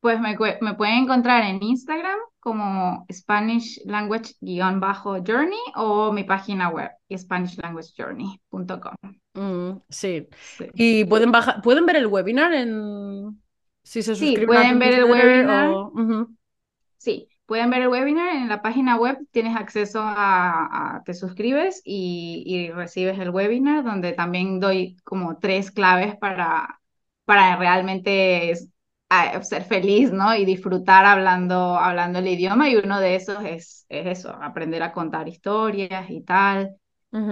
[0.00, 8.94] Pues me, me pueden encontrar en Instagram como Spanish Language-Journey o mi página web, SpanishLanguageJourney.com.
[9.32, 10.28] Mm, sí.
[10.74, 13.40] Y pueden bajar, pueden ver el webinar en
[13.82, 15.72] si se suscriben sí, pueden ver el webinar.
[16.98, 19.16] Sí, pueden ver el webinar en la página web.
[19.30, 25.70] Tienes acceso a, te suscribes y, y, recibes el webinar donde también doy como tres
[25.70, 26.78] claves para
[27.24, 28.54] para realmente
[29.42, 30.34] ser feliz, ¿no?
[30.34, 34.92] Y disfrutar hablando, hablando el idioma y uno de esos es, es eso, aprender a
[34.92, 36.76] contar historias y tal.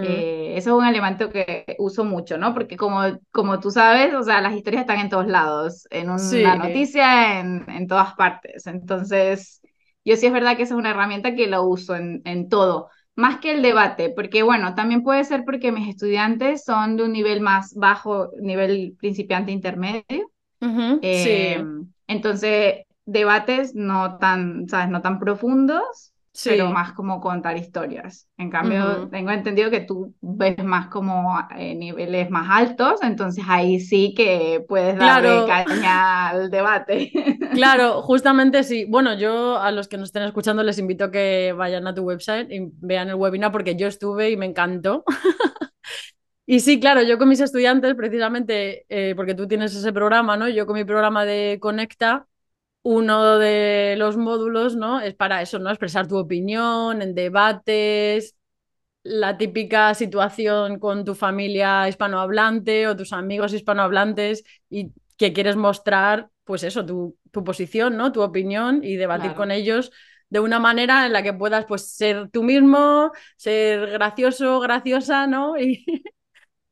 [0.01, 2.55] Eh, eso es un elemento que uso mucho, ¿no?
[2.55, 6.57] Porque como, como tú sabes, o sea, las historias están en todos lados, en una
[6.57, 8.67] noticia, en, en todas partes.
[8.67, 9.61] Entonces,
[10.05, 12.91] yo sí es verdad que esa es una herramienta que lo uso en, en todo
[13.15, 17.13] más que el debate, porque bueno, también puede ser porque mis estudiantes son de un
[17.13, 20.31] nivel más bajo, nivel principiante intermedio,
[20.63, 24.89] Em, entonces, debates no tan, ¿sabes?
[24.89, 26.13] No tan profundos,
[26.45, 28.27] pero más como contar historias.
[28.39, 33.81] En cambio, tengo entendido que tú ves más como eh, niveles más altos, entonces ahí
[33.81, 37.13] sí que puedes darle caña al debate.
[37.53, 38.87] Claro, justamente sí.
[38.87, 42.01] Bueno, yo a los que nos estén escuchando les invito a que vayan a tu
[42.01, 45.05] website y vean el webinar porque yo estuve y me encantó.
[46.45, 50.49] Y sí, claro, yo con mis estudiantes, precisamente, eh, porque tú tienes ese programa, ¿no?
[50.49, 52.27] Yo con mi programa de Conecta,
[52.83, 55.01] uno de los módulos, ¿no?
[55.01, 55.71] Es para eso, ¿no?
[55.71, 58.37] Expresar tu opinión en debates,
[59.05, 66.31] la típica situación con tu familia hispanohablante o tus amigos hispanohablantes y que quieres mostrar,
[66.45, 68.13] pues eso, tu, tu posición, ¿no?
[68.13, 69.93] Tu opinión y debatir con ellos
[70.31, 75.57] de una manera en la que puedas, pues, ser tú mismo, ser gracioso, graciosa, ¿no?
[75.59, 75.85] Y,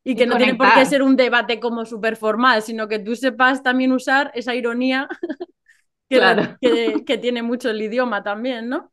[0.02, 3.14] y que no tiene por qué ser un debate como súper formal, sino que tú
[3.16, 5.06] sepas también usar esa ironía
[6.08, 8.90] que, que, tiene mucho el idioma también, ¿no?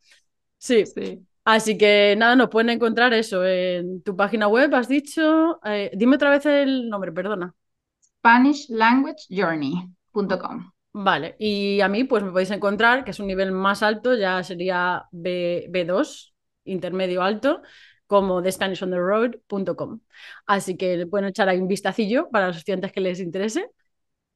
[0.57, 0.85] Sí.
[0.85, 1.25] sí.
[1.45, 5.61] Así que nada, nos pueden encontrar eso en tu página web, has dicho.
[5.63, 7.55] Eh, dime otra vez el nombre, perdona.
[8.01, 10.71] SpanishLanguageJourney.com.
[10.91, 14.43] Vale, y a mí pues me podéis encontrar, que es un nivel más alto, ya
[14.43, 16.33] sería B, B2,
[16.65, 17.61] intermedio alto,
[18.07, 19.99] como thespanishontheroad.com.
[20.45, 23.69] Así que le pueden echar ahí un vistacillo para los estudiantes que les interese.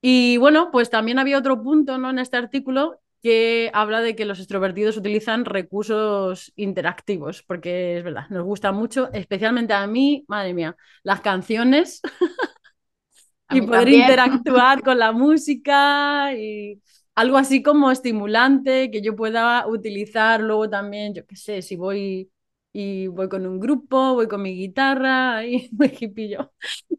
[0.01, 2.09] Y bueno, pues también había otro punto ¿no?
[2.09, 8.27] en este artículo que habla de que los extrovertidos utilizan recursos interactivos, porque es verdad,
[8.29, 12.01] nos gusta mucho, especialmente a mí, madre mía, las canciones
[13.51, 16.81] y poder interactuar con la música y
[17.13, 22.31] algo así como estimulante que yo pueda utilizar luego también, yo qué sé, si voy
[22.73, 26.53] y voy con un grupo, voy con mi guitarra y muy hipillo.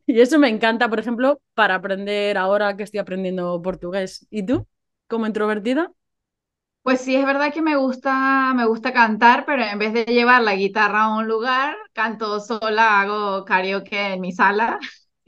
[0.06, 4.26] Y eso me encanta, por ejemplo, para aprender ahora que estoy aprendiendo portugués.
[4.30, 4.66] ¿Y tú,
[5.08, 5.92] como introvertida?
[6.82, 10.42] Pues sí, es verdad que me gusta, me gusta cantar, pero en vez de llevar
[10.42, 14.80] la guitarra a un lugar, canto sola, hago karaoke en mi sala.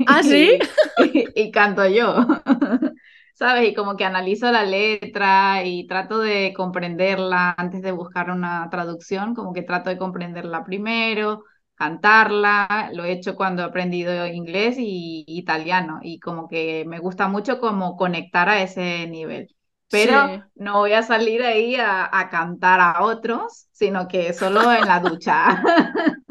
[0.06, 0.58] ¿Ah, sí?
[1.36, 2.26] y canto yo.
[3.34, 3.68] ¿sabes?
[3.68, 9.34] Y como que analizo la letra y trato de comprenderla antes de buscar una traducción,
[9.34, 11.44] como que trato de comprenderla primero,
[11.74, 17.28] cantarla, lo he hecho cuando he aprendido inglés y italiano y como que me gusta
[17.28, 19.48] mucho como conectar a ese nivel.
[19.90, 24.86] Pero no voy a salir ahí a, a cantar a otros, sino que solo en
[24.86, 25.62] la ducha.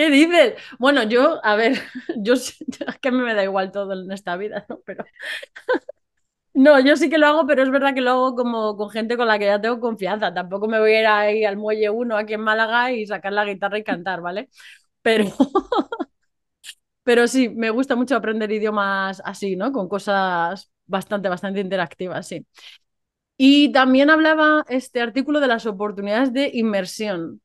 [0.00, 0.54] ¿Qué dices?
[0.78, 1.74] Bueno, yo, a ver,
[2.16, 2.56] yo es
[3.02, 4.80] que a mí me da igual todo en esta vida, ¿no?
[4.86, 5.04] Pero
[6.54, 9.16] no, yo sí que lo hago, pero es verdad que lo hago como con gente
[9.16, 10.34] con la que ya tengo confianza.
[10.34, 13.44] Tampoco me voy a ir ahí al muelle 1 aquí en Málaga y sacar la
[13.44, 14.48] guitarra y cantar, ¿vale?
[15.02, 15.26] Pero,
[17.02, 19.72] pero sí, me gusta mucho aprender idiomas así, ¿no?
[19.72, 22.46] Con cosas bastante, bastante interactivas, sí.
[23.36, 27.40] Y también hablaba este artículo de las oportunidades de inmersión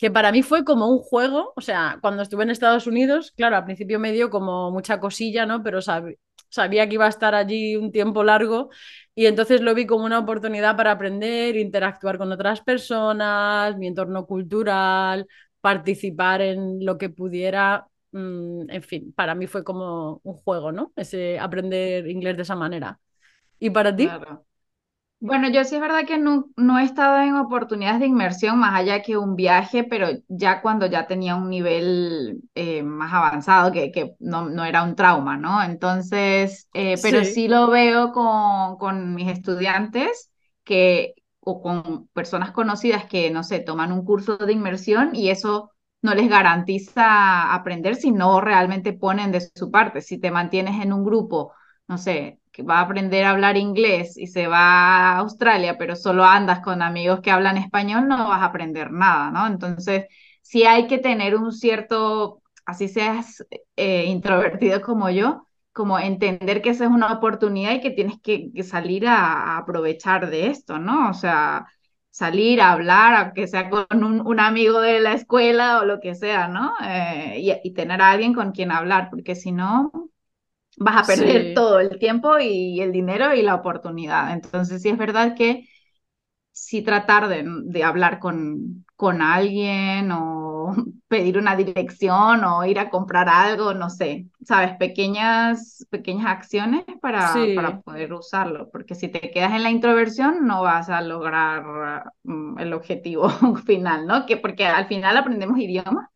[0.00, 3.56] que para mí fue como un juego, o sea, cuando estuve en Estados Unidos, claro,
[3.56, 5.62] al principio me dio como mucha cosilla, ¿no?
[5.62, 8.70] Pero sabía que iba a estar allí un tiempo largo
[9.14, 14.26] y entonces lo vi como una oportunidad para aprender, interactuar con otras personas, mi entorno
[14.26, 15.26] cultural,
[15.60, 20.92] participar en lo que pudiera, mm, en fin, para mí fue como un juego, ¿no?
[20.96, 22.98] Ese aprender inglés de esa manera.
[23.58, 24.18] ¿Y para ti?
[25.22, 28.74] Bueno, yo sí es verdad que no, no he estado en oportunidades de inmersión más
[28.74, 33.92] allá que un viaje, pero ya cuando ya tenía un nivel eh, más avanzado, que,
[33.92, 35.62] que no, no, era un trauma, ¿no?
[35.62, 37.48] Entonces, eh, pero sí.
[37.48, 40.30] lo veo con, con mis estudiantes
[40.64, 45.70] que, o con personas conocidas que, no sé, toman un curso de inmersión y eso
[46.00, 50.00] no les garantiza aprender si no realmente ponen de su parte.
[50.00, 51.52] Si te mantienes en un grupo,
[51.88, 54.58] no sé, que va a aprender a hablar inglés y se va
[55.14, 59.30] a Australia, pero solo andas con amigos que hablan español, no vas a aprender nada,
[59.30, 59.46] ¿no?
[59.46, 60.06] Entonces,
[60.42, 63.44] sí hay que tener un cierto, así seas
[63.76, 68.50] eh, introvertido como yo, como entender que esa es una oportunidad y que tienes que,
[68.64, 71.10] salir a, aprovechar de esto, ¿no?
[71.10, 71.66] O sea,
[72.10, 76.48] salir a hablar, aunque sea con un, amigo de la escuela o lo que sea,
[76.48, 76.72] ¿no?
[76.84, 79.92] Eh, y, y, tener a alguien con quien hablar, porque si no,
[80.76, 84.32] vas a perder todo el tiempo y el dinero y la oportunidad.
[84.32, 85.66] Entonces, sí es verdad que
[86.52, 90.74] sí tratar de, de hablar con, con alguien o
[91.08, 97.52] pedir una dirección o ir a comprar algo, no sé, sabes, pequeñas, pequeñas acciones para,
[97.54, 101.64] para poder usarlo, porque si te quedas en la introversión no vas a lograr
[102.24, 103.28] mm, el objetivo
[103.66, 104.26] final, ¿no?
[104.26, 106.08] Que porque al final aprendemos idiomas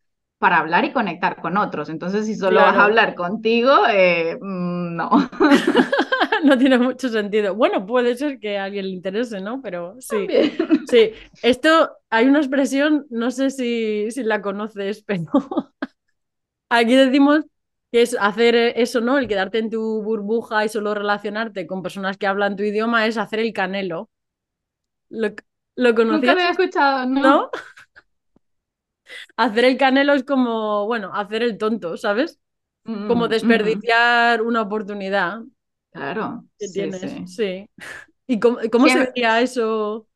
[0.44, 1.88] para hablar y conectar con otros.
[1.88, 5.08] Entonces, si solo vas a hablar contigo, eh, mm, no.
[6.44, 7.54] no tiene mucho sentido.
[7.54, 9.62] Bueno, puede ser que a alguien le interese, ¿no?
[9.62, 10.26] Pero sí.
[10.90, 11.12] Sí.
[11.42, 15.32] Esto, hay una expresión, no sé si, si la conoces, pero
[16.68, 17.46] aquí decimos
[17.90, 19.16] que es hacer eso, ¿no?
[19.16, 23.16] El quedarte en tu burbuja y solo relacionarte con personas que hablan tu idioma es
[23.16, 24.10] hacer el canelo.
[25.08, 25.30] ¿Lo,
[25.76, 26.20] lo conocías?
[26.20, 27.22] Nunca lo he escuchado, ¿no?
[27.22, 27.50] ¿No?
[29.36, 32.40] Hacer el canelo es como, bueno, hacer el tonto, ¿sabes?
[32.84, 35.40] como mm, desperdiciar una oportunidad.
[35.90, 36.44] Claro.
[36.58, 37.34] Que tienes.
[37.34, 37.68] Sí.
[38.26, 40.06] ¿Y cómo, se diría eso?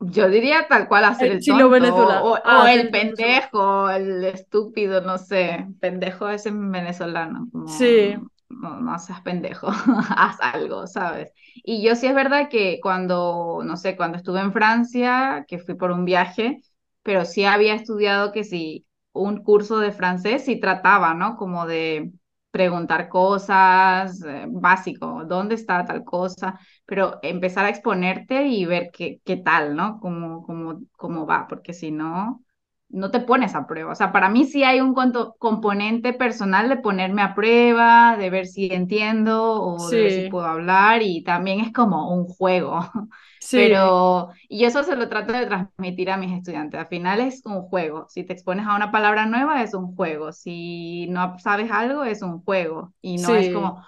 [0.00, 2.24] Yo diría tal cual hacer el, tonto.
[2.24, 5.66] O, ah, el pendejo, el estúpido, no sé.
[5.80, 7.48] Pendejo es en venezolano.
[7.66, 8.14] sí.
[8.50, 9.68] No, no seas pendejo,
[10.16, 11.34] haz algo, ¿sabes?
[11.56, 15.74] Y yo sí es verdad que cuando, no sé, cuando estuve en Francia, que fui
[15.74, 16.62] por un viaje,
[17.08, 21.36] pero sí había estudiado que sí, un curso de francés sí trataba, ¿no?
[21.38, 22.12] Como de
[22.50, 26.60] preguntar cosas, eh, básico, ¿dónde está tal cosa?
[26.86, 30.00] Pero empezar a exponerte y ver qué, qué tal, ¿no?
[30.00, 32.44] Cómo, cómo, cómo va, porque si no,
[32.90, 33.92] no te pones a prueba.
[33.92, 34.94] O sea, para mí sí hay un
[35.38, 40.46] componente personal de ponerme a prueba, de ver si entiendo o de ver si puedo
[40.46, 42.80] hablar y también es como un juego.
[43.50, 43.56] Sí.
[43.56, 46.78] Pero, y eso se lo trato de transmitir a mis estudiantes.
[46.78, 48.06] Al final es un juego.
[48.10, 50.32] Si te expones a una palabra nueva, es un juego.
[50.32, 52.92] Si no sabes algo, es un juego.
[53.00, 53.82] Y no es como,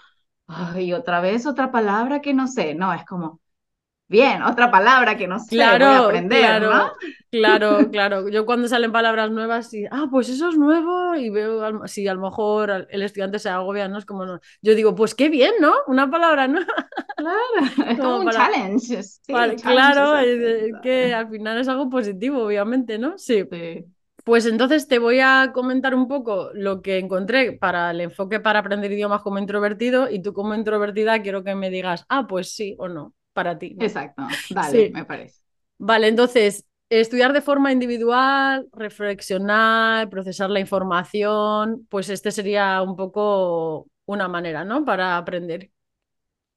[0.47, 2.75] ay, otra vez otra palabra que no sé.
[2.75, 3.41] No, es como,
[4.11, 6.93] bien, otra palabra que no sé, claro, voy a aprender, claro, ¿no?
[7.31, 8.29] Claro, claro.
[8.29, 12.15] Yo cuando salen palabras nuevas, y, ah, pues eso es nuevo, y veo, si a
[12.15, 13.99] lo mejor el estudiante se agobia, ¿no?
[13.99, 14.41] Es como, no.
[14.63, 15.73] yo digo, pues qué bien, ¿no?
[15.87, 16.75] Una palabra nueva.
[17.17, 19.03] Claro, es como, un challenge.
[19.03, 23.17] Sí, claro, es, que al final es algo positivo, obviamente, ¿no?
[23.17, 23.45] Sí.
[24.25, 28.59] Pues entonces te voy a comentar un poco lo que encontré para el enfoque para
[28.59, 32.75] aprender idiomas como introvertido y tú como introvertida quiero que me digas, ah, pues sí
[32.79, 33.77] o no para ti.
[33.79, 34.23] Exacto,
[34.55, 35.41] vale, me parece.
[35.79, 43.89] Vale, entonces, estudiar de forma individual, reflexionar, procesar la información, pues este sería un poco
[44.07, 44.85] una manera, ¿no?
[44.85, 45.71] Para aprender.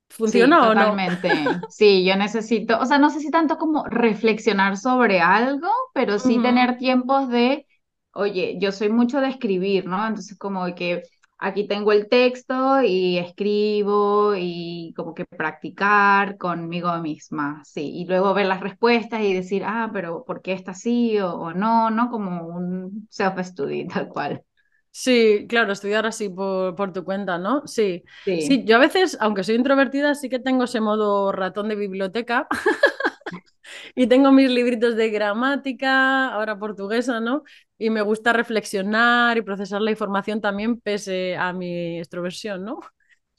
[0.09, 0.81] ¿Funciona o no?
[0.81, 1.29] Totalmente.
[1.69, 6.39] Sí, yo necesito, o sea, no sé si tanto como reflexionar sobre algo, pero sí
[6.39, 7.65] tener tiempos de,
[8.13, 10.05] oye, yo soy mucho de escribir, ¿no?
[10.05, 11.03] Entonces como que
[11.43, 18.33] aquí tengo el texto y escribo y como que practicar conmigo misma, sí, y luego
[18.33, 21.91] ver las respuestas y decir, ah, pero ¿por qué está así o, no?
[21.91, 22.09] ¿No?
[22.09, 24.41] Como un self-study tal cual.
[24.89, 27.67] Sí, claro, estudiar así por, por, tu cuenta, ¿no?
[27.67, 28.03] Sí.
[28.23, 28.41] sí.
[28.41, 32.47] Sí, yo a veces, aunque soy introvertida, sí que tengo ese modo ratón de biblioteca.
[33.95, 37.43] y tengo mis libritos de gramática, ahora portuguesa, ¿no?
[37.83, 42.79] Y me gusta reflexionar y procesar la información también pese a mi extroversión, ¿no?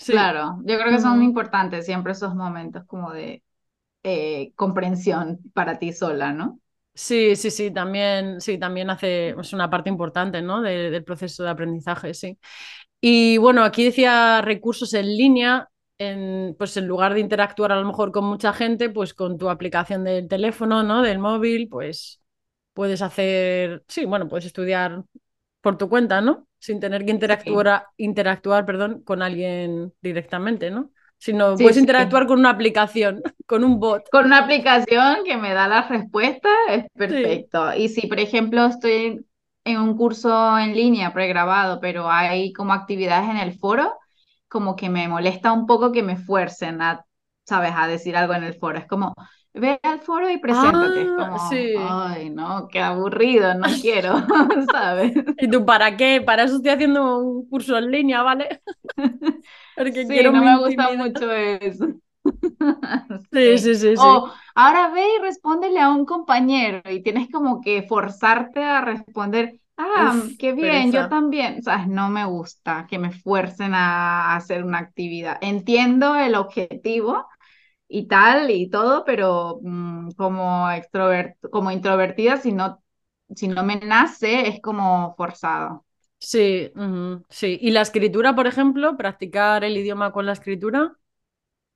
[0.07, 3.43] Claro, yo creo que son importantes siempre esos momentos como de
[4.05, 6.61] eh, comprensión para ti sola, ¿no?
[6.97, 10.63] Sí, sí, sí, también, sí, también hace, es una parte importante, ¿no?
[10.63, 12.39] del proceso de aprendizaje, sí.
[13.01, 17.87] Y bueno, aquí decía recursos en línea, en, pues en lugar de interactuar a lo
[17.87, 21.03] mejor con mucha gente, pues con tu aplicación del teléfono, ¿no?
[21.03, 22.21] Del móvil, pues
[22.75, 25.05] puedes hacer, sí, bueno, puedes estudiar
[25.63, 26.47] por tu cuenta, ¿no?
[26.59, 30.91] Sin tener que interactuar, interactuar perdón, con alguien directamente, ¿no?
[31.19, 34.09] Sino puedes interactuar con una aplicación, con un bot.
[34.11, 37.73] Con una aplicación que me da la respuesta, es perfecto.
[37.75, 39.25] Y si, por ejemplo, estoy
[39.65, 43.95] en un curso en línea pregrabado, pero hay como actividades en el foro,
[44.49, 47.07] como que me molesta un poco que me fuercen a,
[47.45, 48.79] ¿sabes?, a decir algo en el foro.
[48.79, 49.15] Es como,
[49.55, 51.03] ve al foro y preséntate.
[51.03, 51.75] es ah, como, sí.
[51.79, 54.23] ay, no, qué aburrido, no quiero,
[54.73, 55.13] ¿sabes?
[55.39, 56.21] ¿Y tú para qué?
[56.21, 58.61] Para eso estoy haciendo un curso en línea, ¿vale?
[59.77, 61.87] Porque sí, no me gusta mucho eso.
[63.33, 63.97] sí, sí, sí, sí.
[63.99, 69.61] O ahora ve y respóndele a un compañero y tienes como que forzarte a responder
[69.77, 71.59] Ah, qué bien, yo también.
[71.59, 75.39] O sea, no me gusta que me fuercen a hacer una actividad.
[75.41, 77.27] Entiendo el objetivo
[77.89, 82.83] y tal y todo, pero mm, como extrovert como introvertida, si no,
[83.35, 85.85] si no me nace, es como forzado.
[86.19, 86.73] Sí,
[87.29, 87.59] sí.
[87.61, 88.97] ¿Y la escritura, por ejemplo?
[88.97, 90.97] ¿Practicar el idioma con la escritura?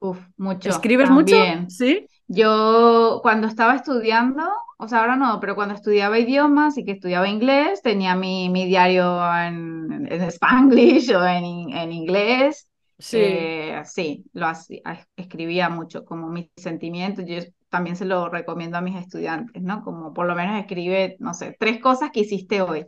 [0.00, 0.70] Uf, mucho.
[0.72, 1.36] ¿Escribes mucho?
[1.68, 2.06] Sí.
[2.28, 4.44] Yo cuando estaba estudiando,
[4.78, 8.66] o sea, ahora no, pero cuando estudiaba idiomas y que estudiaba inglés, tenía mi, mi
[8.66, 12.67] diario en, en Spanglish o en, en inglés.
[12.98, 13.18] Sí.
[13.20, 14.80] Eh, sí, lo hacía,
[15.16, 17.24] escribía mucho como mis sentimientos.
[17.26, 17.36] Yo
[17.68, 19.82] también se lo recomiendo a mis estudiantes, ¿no?
[19.82, 22.86] Como por lo menos escribe, no sé, tres cosas que hiciste hoy.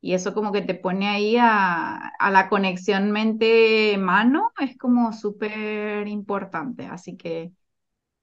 [0.00, 6.06] Y eso como que te pone ahí a, a la conexión mente-mano, es como súper
[6.06, 6.86] importante.
[6.86, 7.52] Así que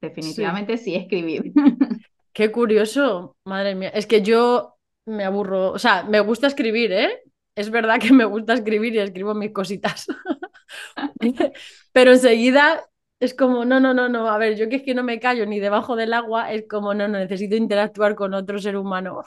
[0.04, 1.54] Definitivamente sí, escribir.
[2.34, 3.88] Qué curioso, madre mía.
[3.90, 7.22] Es que yo me aburro, o sea, me gusta escribir, ¿eh?
[7.56, 10.08] Es verdad que me gusta escribir y escribo mis cositas.
[11.92, 12.84] Pero enseguida
[13.20, 15.46] es como, no, no, no, no, a ver, yo que es que no me callo
[15.46, 19.24] ni debajo del agua, es como, no, no, necesito interactuar con otro ser humano.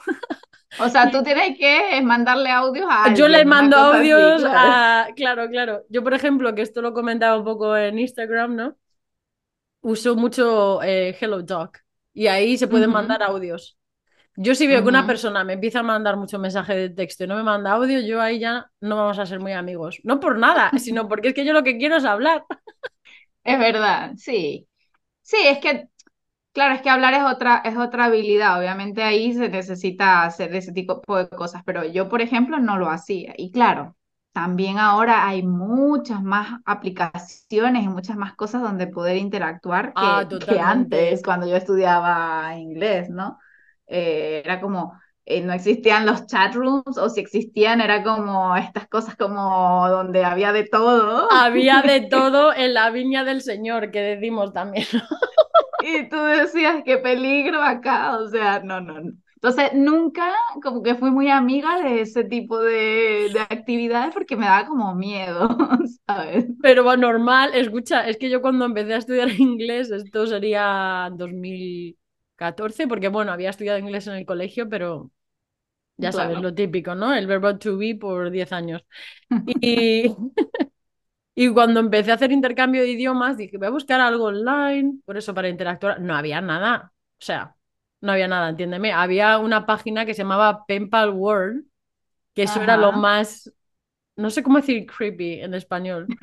[0.79, 5.07] O sea, tú tienes que mandarle audios a alguien, Yo le mando audios a...
[5.15, 5.83] Claro, claro.
[5.89, 8.77] Yo, por ejemplo, que esto lo comentaba un poco en Instagram, ¿no?
[9.87, 11.83] uso mucho eh, Hello Talk
[12.13, 13.77] y ahí se pueden mandar audios.
[14.39, 17.27] Yo si veo que una persona me empieza a mandar mucho mensaje de texto y
[17.27, 19.99] no me manda audio, yo ahí ya no vamos a ser muy amigos.
[20.03, 22.45] No por nada, sino porque es que yo lo que quiero es hablar.
[23.43, 24.67] Es verdad, sí.
[25.23, 25.89] Sí, es que,
[26.53, 28.59] claro, es que hablar es otra, es otra habilidad.
[28.59, 32.89] Obviamente ahí se necesita hacer ese tipo de cosas, pero yo, por ejemplo, no lo
[32.89, 33.33] hacía.
[33.37, 33.95] Y claro,
[34.33, 40.27] también ahora hay muchas más aplicaciones y muchas más cosas donde poder interactuar que, ah,
[40.61, 43.39] antes, cuando yo estudiaba inglés, ¿no?
[43.87, 44.93] Eh, era como,
[45.25, 50.23] eh, no existían los chat rooms o si existían era como estas cosas como donde
[50.23, 51.31] había de todo.
[51.31, 54.85] Había de todo en la viña del Señor, que decimos también.
[55.83, 59.11] y tú decías, qué peligro acá, o sea, no, no, no.
[59.35, 60.33] Entonces, nunca
[60.63, 64.95] como que fui muy amiga de ese tipo de, de actividades porque me daba como
[64.95, 65.47] miedo,
[66.07, 66.47] ¿sabes?
[66.61, 71.09] Pero va normal, escucha, es que yo cuando empecé a estudiar inglés, esto sería
[72.37, 75.11] 2014, porque bueno, había estudiado inglés en el colegio, pero
[75.97, 76.13] ya Claro.
[76.13, 77.13] sabes, lo típico, ¿no?
[77.15, 78.85] El verbo to be por 10 años.
[79.61, 80.15] Y,
[81.35, 85.17] y cuando empecé a hacer intercambio de idiomas, dije, voy a buscar algo online, por
[85.17, 86.01] eso para interactuar.
[86.01, 87.55] No había nada, o sea,
[88.01, 88.91] no había nada, entiéndeme.
[88.93, 91.65] Había una página que se llamaba Penpal World,
[92.35, 93.51] que eso era lo más,
[94.17, 96.13] no sé cómo decir creepy en español.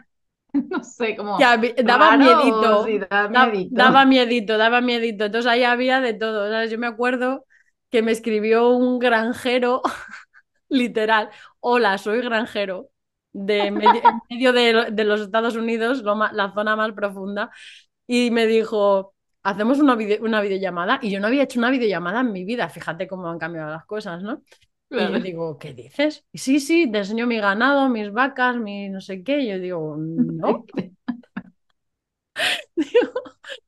[0.70, 3.66] No sé, como habi- daba miedito, sí, da da- miedito.
[3.68, 5.24] daba miedito, daba miedito.
[5.24, 6.48] Entonces ahí había de todo.
[6.50, 6.70] ¿sabes?
[6.70, 7.46] Yo me acuerdo
[7.90, 9.82] que me escribió un granjero,
[10.68, 11.30] literal,
[11.60, 12.90] hola, soy granjero,
[13.32, 17.50] de medio, en medio de, de los Estados Unidos, lo ma- la zona más profunda,
[18.06, 22.32] y me dijo, hacemos una, una videollamada, y yo no había hecho una videollamada en
[22.32, 24.42] mi vida, fíjate cómo han cambiado las cosas, ¿no?
[24.96, 25.20] Y yo Claro.
[25.20, 26.24] digo, ¿qué dices?
[26.32, 29.40] Y sí, sí, te enseño mi ganado, mis vacas, mi no sé qué.
[29.40, 30.66] Y yo digo, no,
[32.76, 33.12] digo,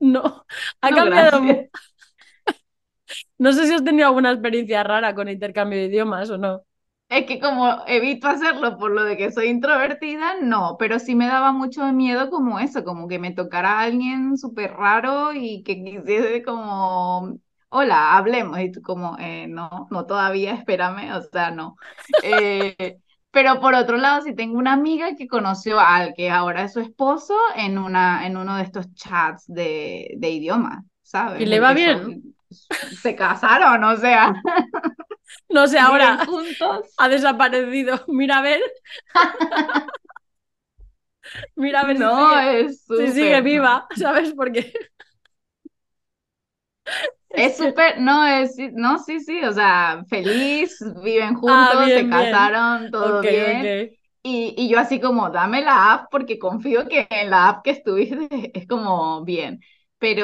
[0.01, 0.47] no,
[0.81, 1.41] ha No, cambiado.
[1.41, 1.71] gracias.
[3.39, 6.63] No sé si has tenido alguna experiencia rara con intercambio de idiomas o no.
[7.09, 11.27] Es que como evito hacerlo por lo de que soy introvertida, no, pero sí me
[11.29, 16.43] daba mucho miedo como eso, como que me tocara alguien súper raro y que quisiese
[16.43, 17.39] como,
[17.79, 21.77] hola, hablemos, y tú como, eh, no, no todavía, espérame, o sea, no.
[22.21, 22.99] Eh,
[23.31, 26.81] pero por otro lado, sí tengo una amiga que conoció al que ahora es su
[26.81, 31.43] esposo en, una, en uno de estos chats de, de idiomas, ¿sabes?
[31.43, 32.01] ¿Y le va bien?
[32.01, 32.35] son-
[33.03, 34.35] se casaron, o sea,
[35.49, 36.87] No sé, ahora juntos.
[36.97, 38.05] ha desaparecido.
[38.09, 38.61] Mira a ver.
[41.57, 44.33] Mira a ver si sigue, es si sigue viva, ¿sabes?
[44.35, 44.73] Porque
[47.37, 52.11] Es súper, no, es, no, sí, sí, o sea, feliz, viven Ah, juntos, se bien,
[52.11, 52.49] bien.
[52.49, 53.75] casaron, todo Ok, bien.
[53.75, 53.99] ok.
[54.23, 57.71] Y, y yo así como, dame la app porque confío que en la app que
[57.73, 58.29] estuviste
[58.59, 59.61] es como bien.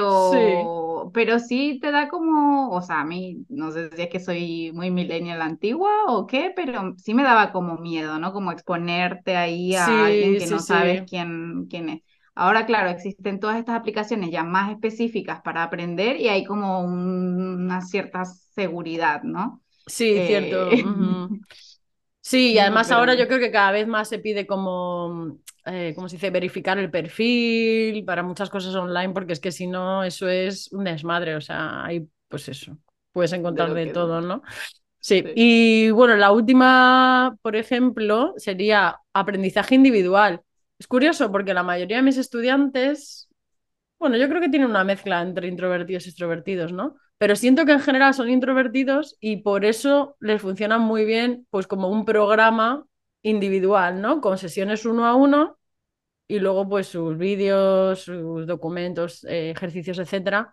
[0.09, 4.09] Sí, Pero, pero sí te da como, o sea, a mí, no sé si es
[4.11, 8.33] que soy muy millennial antigua o qué, pero sí me daba como miedo, ¿no?
[8.33, 12.03] Como exponerte ahí a alguien sí, que sí, no sabes quién, quién es.
[12.35, 17.63] Ahora, claro, existen todas estas aplicaciones ya más específicas para aprender y hay como un-
[17.65, 19.63] una cierta seguridad, ¿no?
[19.87, 20.69] Sí, cierto.
[20.71, 20.85] Eh.
[22.21, 25.39] Sí, y no, además pero ahora yo creo que cada vez más se pide como,
[25.67, 26.31] eh, ¿cómo se dice?
[26.31, 30.85] Verificar el perfil para muchas cosas online, porque es que si no, eso es un
[30.85, 31.35] desmadre.
[31.37, 32.79] O sea, hay, pues eso,
[33.13, 34.43] puedes de encontrar de todo, ¿no?
[35.01, 35.33] Sí, sí.
[35.35, 40.43] y bueno, la última, por ejemplo, sería aprendizaje individual.
[40.83, 43.29] Es curioso porque la mayoría de mis estudiantes,
[44.01, 46.97] bueno, yo creo que tienen una mezcla entre introvertidos y extrovertidos, ¿no?
[47.19, 51.69] Pero siento que en general son introvertidos y por eso les funciona muy bien, pues
[51.69, 52.85] como un programa
[53.23, 54.21] individual, ¿no?
[54.21, 55.57] Con sesiones uno a uno
[56.27, 60.51] y luego pues sus vídeos, sus documentos, eh, ejercicios, etcétera.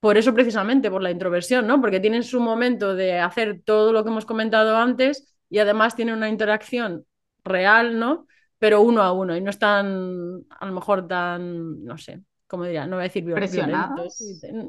[0.00, 1.80] Por eso precisamente, por la introversión, ¿no?
[1.80, 6.16] Porque tienen su momento de hacer todo lo que hemos comentado antes y además tienen
[6.16, 7.06] una interacción
[7.44, 8.26] real, ¿no?
[8.62, 12.86] Pero uno a uno y no están, a lo mejor tan, no sé, ¿cómo diría?
[12.86, 14.14] No voy a decir viol- violentos.
[14.14, 14.14] ¿Presionados?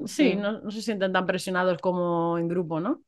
[0.05, 0.35] Sí, Sí.
[0.35, 3.01] no, no se sienten tan presionados como en grupo, ¿no?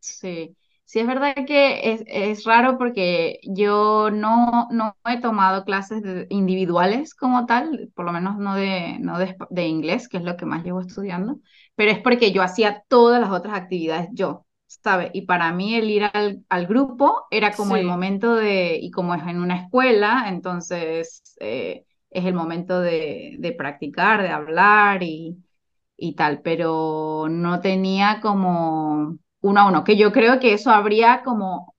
[0.00, 6.02] Sí, sí es verdad que es, es raro porque yo no, no he tomado clases
[6.02, 10.22] de- individuales como tal, por lo menos no de, no de, de inglés, que es
[10.24, 11.40] lo que más llevo estudiando,
[11.74, 15.10] pero es porque yo hacía todas las otras actividades yo, ¿sabes?
[15.14, 19.14] Y para mí el ir al, al grupo era como el momento de, y como
[19.14, 25.38] es en una escuela, entonces eh, es el momento de, de practicar, de hablar y
[25.96, 31.22] y tal, pero no tenía como uno a uno, que yo creo que eso habría
[31.24, 31.74] como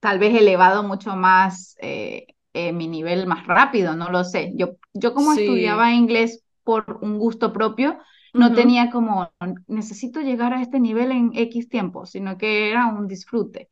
[0.00, 4.52] tal vez elevado mucho más eh, eh, mi nivel más rápido, no lo sé.
[4.56, 5.34] Yo, yo como sí.
[5.34, 7.98] estudiaba inglés por un gusto propio,
[8.34, 9.32] no tenía como,
[9.66, 13.70] necesito llegar a este nivel en X tiempo, sino que era un disfrute.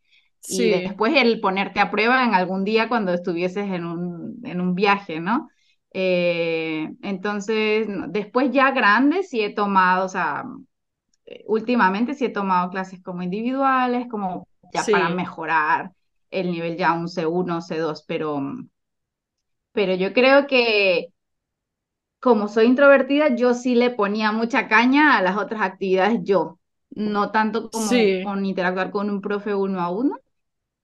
[0.48, 4.74] Y después el ponerte a prueba en algún día cuando estuvieses en un, en un
[4.74, 5.48] viaje, ¿no?
[5.92, 10.44] Eh, entonces, después ya grande sí he tomado, o sea,
[11.26, 15.92] eh, últimamente sí he tomado clases como individuales, como ya para mejorar
[16.30, 18.40] el nivel ya un C1, C2, pero,
[19.72, 21.09] pero yo creo que
[22.21, 26.59] como soy introvertida, yo sí le ponía mucha caña a las otras actividades yo.
[26.91, 30.19] no tanto como Sí, con interactuar con un profe uno a uno,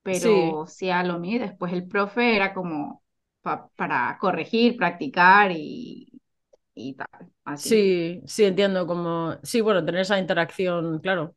[0.03, 1.41] pero sí a lo mío.
[1.41, 3.03] Después el profe era como
[3.43, 6.21] pa- para corregir, practicar y,
[6.75, 7.85] y tal, así.
[7.85, 11.37] sí, sí, entiendo como, sí, bueno, tener esa interacción, claro.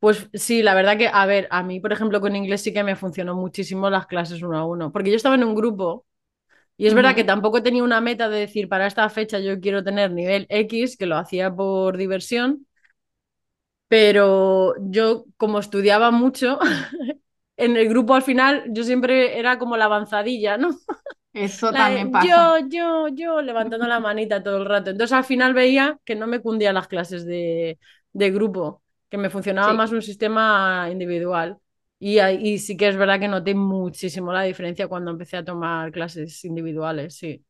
[0.00, 2.84] Pues sí, la verdad que, a ver, a mí, por ejemplo, con inglés sí que
[2.84, 6.06] me funcionó muchísimo las clases uno a uno, porque yo estaba en un grupo
[6.78, 9.84] y es verdad que tampoco tenía una meta de decir, para esta fecha yo quiero
[9.84, 12.66] tener nivel X, que lo hacía por diversión,
[13.88, 16.58] pero yo como estudiaba mucho,
[17.56, 20.70] en el grupo al final yo siempre era como la avanzadilla, ¿no?
[21.32, 22.52] Eso La también pasa.
[22.60, 24.90] yo, yo, yo, levantando la manita todo el rato.
[24.90, 27.78] Entonces al final veía que no me cundían las clases de,
[28.12, 29.74] de grupo, que me funcionaba Sí.
[29.74, 31.58] más un sistema individual.
[32.00, 35.90] Y, y sí que es verdad que noté muchísimo la diferencia cuando empecé a tomar
[35.92, 37.44] clases individuales, sí.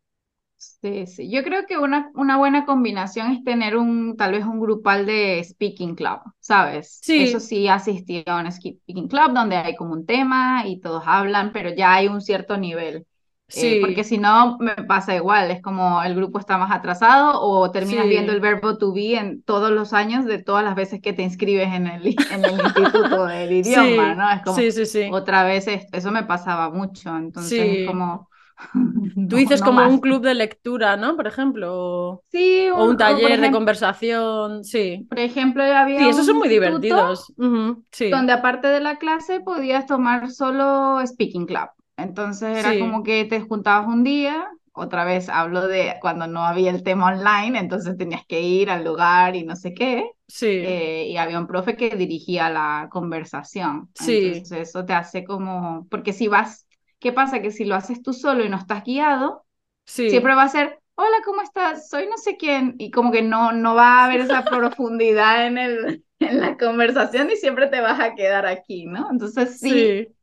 [0.57, 1.31] Sí, sí.
[1.31, 5.43] Yo creo que una, una buena combinación es tener un, tal vez un grupal de
[5.45, 7.07] speaking club, ¿sabes?
[7.15, 11.05] Eso Sí, sí asistí a un speaking club donde hay como un tema y todos
[11.07, 13.07] hablan, pero ya hay un cierto nivel.
[13.53, 17.41] Eh, porque sí, si no, me pasa igual, es como el grupo está más atrasado
[17.41, 20.75] o terminas viendo el sí, verbo to be en todos los años de todas las
[20.77, 24.31] veces que te inscribes en el, en el instituto del idioma, sí, ¿no?
[24.31, 27.85] Es como sí, sí, sí, otra vez, es- eso me pasaba mucho, entonces es sí.
[27.85, 28.29] como,
[29.27, 30.01] Tú no, dices no como un más.
[30.01, 31.17] club de lectura, ¿no?
[31.17, 35.09] Por ejemplo, o, Sí, o un un- o por taller de ejemplo, conversación, sí.
[35.09, 35.63] por ejemplo,
[35.97, 37.33] Sí, había esos un son muy divertidos.
[37.39, 41.71] Ujú, Sí, donde aparte de la clase podías tomar solo speaking club.
[41.99, 46.45] Entonces era sí, como que te juntabas un día, otra vez hablo de cuando no
[46.45, 50.49] había el tema online, entonces tenías que ir al lugar y no sé qué, sí,
[50.61, 53.91] eh, y había un profe que dirigía la conversación.
[53.95, 56.69] sí, Entonces eso te hace como, porque si vas,
[57.01, 57.43] ¿qué pasa?
[57.43, 59.45] Que si lo haces tú solo y no estás guiado,
[59.87, 61.89] sí, siempre va a ser, hola, ¿cómo estás?
[61.89, 65.59] Soy no sé quién, y como que no, no va a haber esa profundidad en
[65.59, 69.09] el, en la conversación y siempre te vas a quedar aquí, ¿no?
[69.11, 70.15] Entonces sí, sí.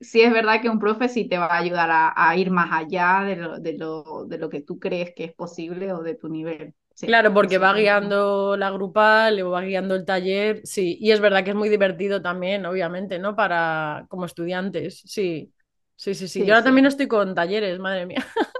[0.00, 2.70] Sí es verdad que un profe sí te va a ayudar a, a ir más
[2.72, 6.14] allá de lo, de lo, de lo que tú crees que es posible o de
[6.14, 6.74] tu nivel.
[6.94, 10.96] Sí, Claro, porque va guiando la grupal o va guiando el taller, sí.
[11.00, 13.34] Y es verdad que es muy divertido también, obviamente, ¿no?
[13.34, 15.52] Para como estudiantes, sí.
[15.96, 16.44] Sí, sí, sí.
[16.44, 18.24] Yo Sí, ahora también estoy con talleres, madre mía.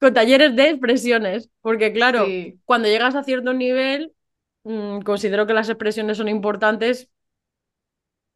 [0.00, 4.14] Con talleres de expresiones, porque claro, cuando llegas a cierto nivel,
[4.64, 7.10] mm, considero que las expresiones son importantes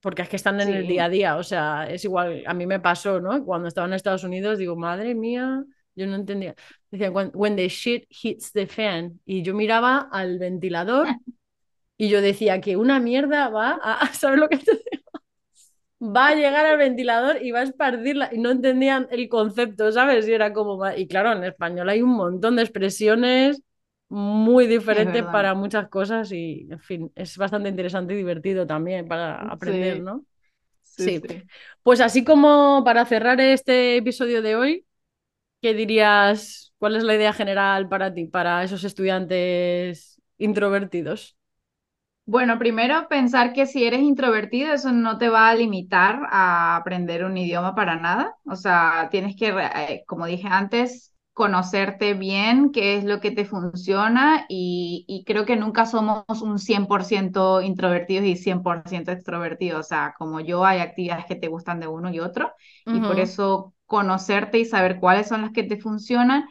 [0.01, 2.66] porque es que están en el día a día, o sea, es igual, a mí
[2.66, 3.44] me pasó, ¿no?
[3.44, 5.62] Cuando estaba en Estados Unidos, digo, madre mía,
[5.94, 6.55] yo no entendía.
[6.90, 11.09] Decía, when, when the shit hits the fan, y yo miraba al ventilador
[11.96, 15.11] y yo decía que una mierda va a, ¿sabes lo que te digo?
[16.03, 20.26] Va a llegar al ventilador y va a esparcirla, y no entendían el concepto, ¿sabes?
[20.26, 23.62] Y era como, y claro, en español hay un montón de expresiones
[24.11, 24.67] muy
[25.05, 25.31] verdad.
[25.31, 30.03] para muchas cosas y, en fin, es bastante interesante y divertido también para aprender, Sí,
[30.03, 30.27] ¿no?
[30.83, 31.51] sí, Sí, sí.
[31.83, 34.87] pues así como para cerrar este episodio de hoy,
[35.63, 36.75] ¿qué dirías?
[36.79, 41.37] ¿Cuál es la idea general para ti, para esos estudiantes introvertidos?
[42.27, 47.25] Bueno, primero pensar que si eres introvertido, eso no te va a limitar a aprender
[47.25, 48.37] un idioma para nada.
[48.47, 51.10] O sea, tienes que, eh, como dije antes,
[51.41, 56.59] conocerte bien, qué es lo que te funciona y, y creo que nunca somos un
[56.59, 59.80] 100% introvertidos y 100% extrovertidos.
[59.86, 62.53] O sea, como yo, hay actividades que te gustan de uno y otro
[62.91, 66.45] y por eso conocerte y saber cuáles son las que te funcionan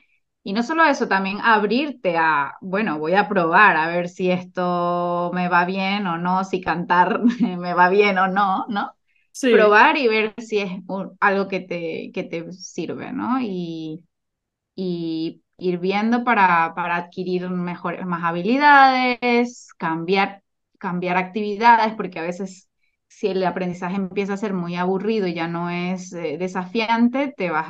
[0.43, 5.31] y no solo eso, también abrirte a, bueno, voy a probar a ver si esto
[5.33, 7.21] me va bien o no, si cantar
[7.57, 8.93] me va bien o no, ¿no?
[9.31, 13.39] Sí, Probar y ver si es un- algo que te, que te sirve, ¿no?
[13.41, 14.05] Y,
[14.82, 20.43] y ir viendo para, para adquirir mejores, más habilidades, cambiar,
[20.80, 22.69] cambiar actividades, porque a veces
[23.07, 27.49] si el aprendizaje empieza a ser muy aburrido y ya no es eh, desafiante, te
[27.49, 27.67] vas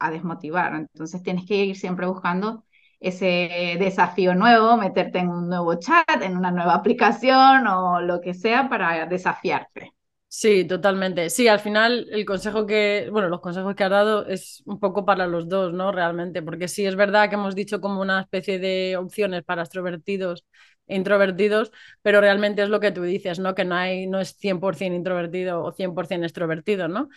[0.00, 0.74] a desmotivar.
[0.74, 2.64] Entonces tienes que ir siempre buscando
[3.00, 8.34] ese desafío nuevo, meterte en un nuevo chat, en una nueva aplicación o lo que
[8.34, 9.92] sea para desafiarte.
[10.28, 11.30] Sí, totalmente.
[11.30, 15.04] Sí, al final el consejo que, bueno, los consejos que has dado es un poco
[15.04, 15.92] para los dos, ¿no?
[15.92, 20.44] Realmente, porque sí es verdad que hemos dicho como una especie de opciones para extrovertidos
[20.86, 21.70] e introvertidos,
[22.02, 23.54] pero realmente es lo que tú dices, ¿no?
[23.54, 27.08] Que no hay, no es 100% introvertido o 100% extrovertido, ¿no?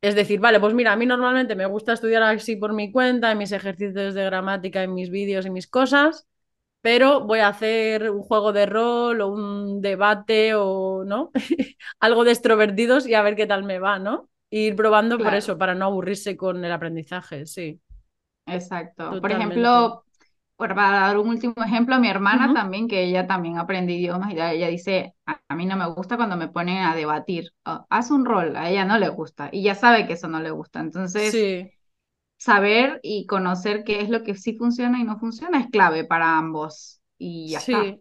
[0.00, 3.32] Es decir, vale, pues mira, a mí normalmente me gusta estudiar así por mi cuenta,
[3.32, 6.26] en mis ejercicios de gramática, en mis vídeos y mis cosas,
[6.86, 11.32] pero voy a hacer un juego de rol o un debate o, ¿no?
[11.98, 14.28] Algo de extrovertidos y a ver qué tal me va, ¿no?
[14.50, 17.80] Ir probando por eso, para no aburrirse con el aprendizaje, sí,
[18.46, 19.20] exacto.
[19.20, 20.04] Por ejemplo,
[20.56, 24.68] para dar un último ejemplo, mi hermana también, que ella también aprende idiomas, y ella
[24.68, 28.70] dice, a, mí no me gusta cuando me ponen a debatir, haz un rol, a
[28.70, 31.32] ella no le gusta, y ya sabe que eso no le gusta, entonces
[32.46, 36.38] saber y conocer qué es lo que sí funciona y no funciona es clave para
[36.38, 37.98] ambos, y ya está,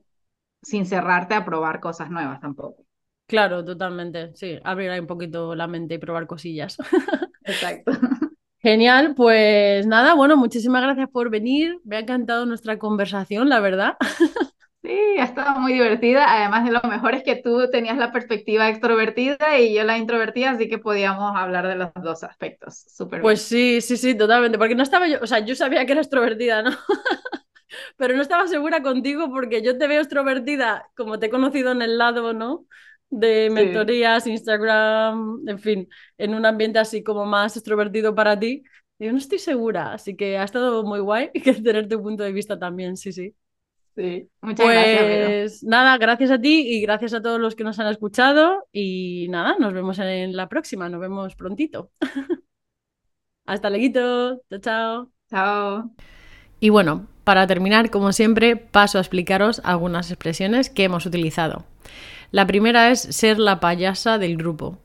[0.62, 2.86] sin cerrarte a probar cosas nuevas tampoco.
[3.28, 6.78] Claro, totalmente, sí, abrir ahí un poquito la mente y probar cosillas.
[7.44, 7.92] Exacto.
[8.60, 11.80] Genial, pues nada, bueno, muchísimas gracias por venir.
[11.84, 13.98] Me ha encantado nuestra conversación, la verdad.
[14.86, 16.26] Sí, ha estado muy divertida.
[16.32, 20.52] Además de lo mejor es que tú tenías la perspectiva extrovertida y yo la introvertida,
[20.52, 22.86] así que podíamos hablar de los dos aspectos.
[22.88, 24.58] Súper Pues sí, sí, sí, totalmente.
[24.58, 26.72] Porque no estaba yo, o sea, yo sabía que era extrovertida, ¿no?
[27.98, 31.82] Pero no estaba segura contigo porque yo te veo extrovertida, como te he conocido en
[31.82, 32.66] el lado, ¿no?
[33.10, 38.64] de mentorías, Instagram, en fin, en un ambiente así como más extrovertido para ti.
[39.00, 42.32] Yo no estoy segura, así que ha estado muy guay que tener tu punto de
[42.32, 43.36] vista también, sí, sí.
[43.96, 45.28] Sí, muchas gracias.
[45.28, 49.28] Pues nada, gracias a ti y gracias a todos los que nos han escuchado y
[49.30, 51.92] nada, nos vemos en la próxima, nos vemos prontito.
[53.46, 55.12] Hasta luego, chao, chao.
[55.30, 55.92] Chao.
[56.60, 61.66] Y bueno, para terminar, como siempre, paso a explicaros algunas expresiones que hemos utilizado.
[62.32, 64.80] La primera es ser la payasa del grupo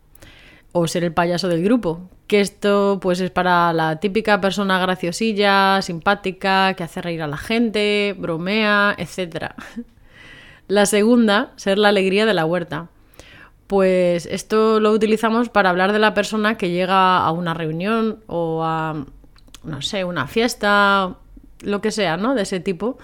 [0.73, 5.83] o ser el payaso del grupo, que esto pues es para la típica persona graciosilla,
[5.83, 9.55] simpática, que hace reír a la gente, bromea, etc.
[10.69, 12.91] La segunda, ser la alegría de la huerta.
[13.67, 18.63] Pues esto lo utilizamos para hablar de la persona que llega a una reunión o
[18.63, 19.05] a,
[19.65, 21.17] no sé, una fiesta,
[21.63, 22.37] lo que sea, ¿no?
[22.37, 22.99] De ese tipo.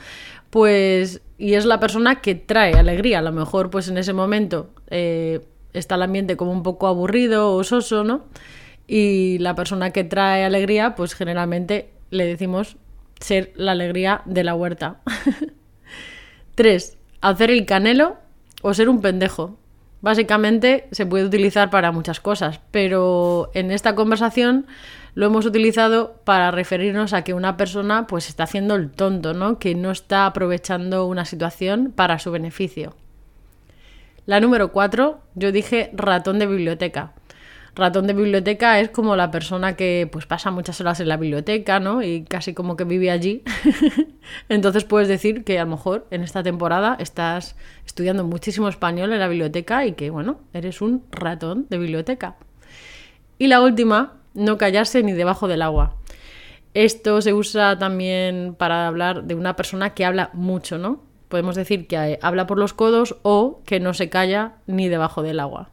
[0.50, 3.18] Pues y es la persona que trae alegría.
[3.18, 5.40] A lo mejor, pues en ese momento eh,
[5.78, 8.24] está el ambiente como un poco aburrido o soso, ¿no?
[8.86, 12.76] Y la persona que trae alegría, pues generalmente le decimos
[13.20, 15.00] ser la alegría de la huerta.
[16.54, 18.16] Tres, hacer el canelo
[18.62, 19.58] o ser un pendejo.
[20.00, 24.66] Básicamente se puede utilizar para muchas cosas, pero en esta conversación
[25.14, 29.58] lo hemos utilizado para referirnos a que una persona pues está haciendo el tonto, ¿no?
[29.58, 32.94] Que no está aprovechando una situación para su beneficio.
[34.26, 37.12] La número cuatro, yo dije ratón de biblioteca.
[37.76, 41.78] Ratón de biblioteca es como la persona que pues pasa muchas horas en la biblioteca,
[41.78, 42.02] ¿no?
[42.02, 43.44] Y casi como que vive allí.
[44.48, 47.54] Entonces puedes decir que a lo mejor en esta temporada estás
[47.86, 52.36] estudiando muchísimo español en la biblioteca y que, bueno, eres un ratón de biblioteca.
[53.38, 55.98] Y la última, no callarse ni debajo del agua.
[56.74, 61.05] Esto se usa también para hablar de una persona que habla mucho, ¿no?
[61.28, 65.40] Podemos decir que habla por los codos o que no se calla ni debajo del
[65.40, 65.70] agua.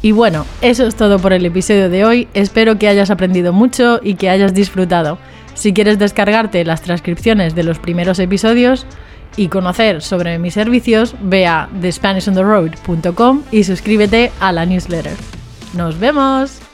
[0.00, 2.28] Y bueno, eso es todo por el episodio de hoy.
[2.34, 5.18] Espero que hayas aprendido mucho y que hayas disfrutado.
[5.54, 8.86] Si quieres descargarte las transcripciones de los primeros episodios
[9.36, 15.16] y conocer sobre mis servicios, ve a thespanishontheroad.com y suscríbete a la newsletter.
[15.74, 16.67] ¡Nos vemos!